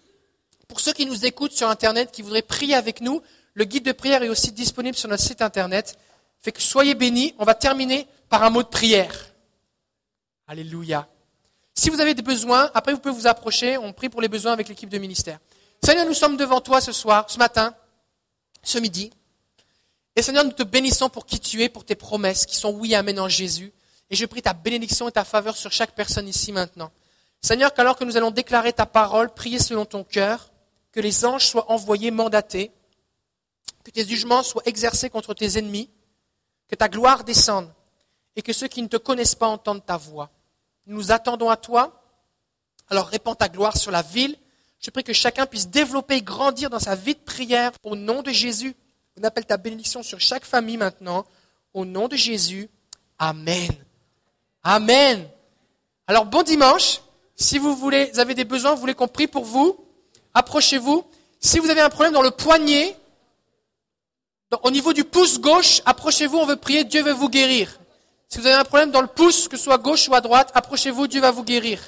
[0.68, 3.22] Pour ceux qui nous écoutent sur Internet, qui voudraient prier avec nous,
[3.54, 5.98] le guide de prière est aussi disponible sur notre site Internet.
[6.42, 7.36] Fait que soyez bénis.
[7.38, 9.14] On va terminer par un mot de prière.
[10.48, 11.08] Alléluia.
[11.76, 13.78] Si vous avez des besoins, après vous pouvez vous approcher.
[13.78, 15.40] On prie pour les besoins avec l'équipe de ministère.
[15.84, 17.76] Seigneur, nous sommes devant toi ce soir, ce matin,
[18.62, 19.12] ce midi.
[20.16, 22.94] Et Seigneur, nous te bénissons pour qui tu es, pour tes promesses qui sont oui
[22.94, 23.74] amen en Jésus.
[24.10, 26.92] Et je prie ta bénédiction et ta faveur sur chaque personne ici maintenant.
[27.42, 30.52] Seigneur, qu'alors que nous allons déclarer ta parole, prier selon ton cœur,
[30.92, 32.72] que les anges soient envoyés, mandatés,
[33.84, 35.90] que tes jugements soient exercés contre tes ennemis,
[36.70, 37.70] que ta gloire descende,
[38.36, 40.30] et que ceux qui ne te connaissent pas entendent ta voix.
[40.86, 42.04] Nous attendons à toi,
[42.90, 44.36] alors répands ta gloire sur la ville.
[44.80, 48.22] Je prie que chacun puisse développer et grandir dans sa vie de prière au nom
[48.22, 48.76] de Jésus.
[49.18, 51.26] On appelle ta bénédiction sur chaque famille maintenant.
[51.74, 52.70] Au nom de Jésus.
[53.18, 53.72] Amen.
[54.64, 55.28] Amen.
[56.08, 57.00] Alors bon dimanche.
[57.36, 59.78] Si vous voulez, vous avez des besoins, vous voulez qu'on prie pour vous,
[60.34, 61.04] approchez-vous.
[61.40, 62.96] Si vous avez un problème dans le poignet,
[64.62, 67.80] au niveau du pouce gauche, approchez-vous, on veut prier, Dieu veut vous guérir.
[68.34, 70.50] Si vous avez un problème dans le pouce, que ce soit gauche ou à droite,
[70.56, 71.80] approchez-vous, Dieu va vous guérir.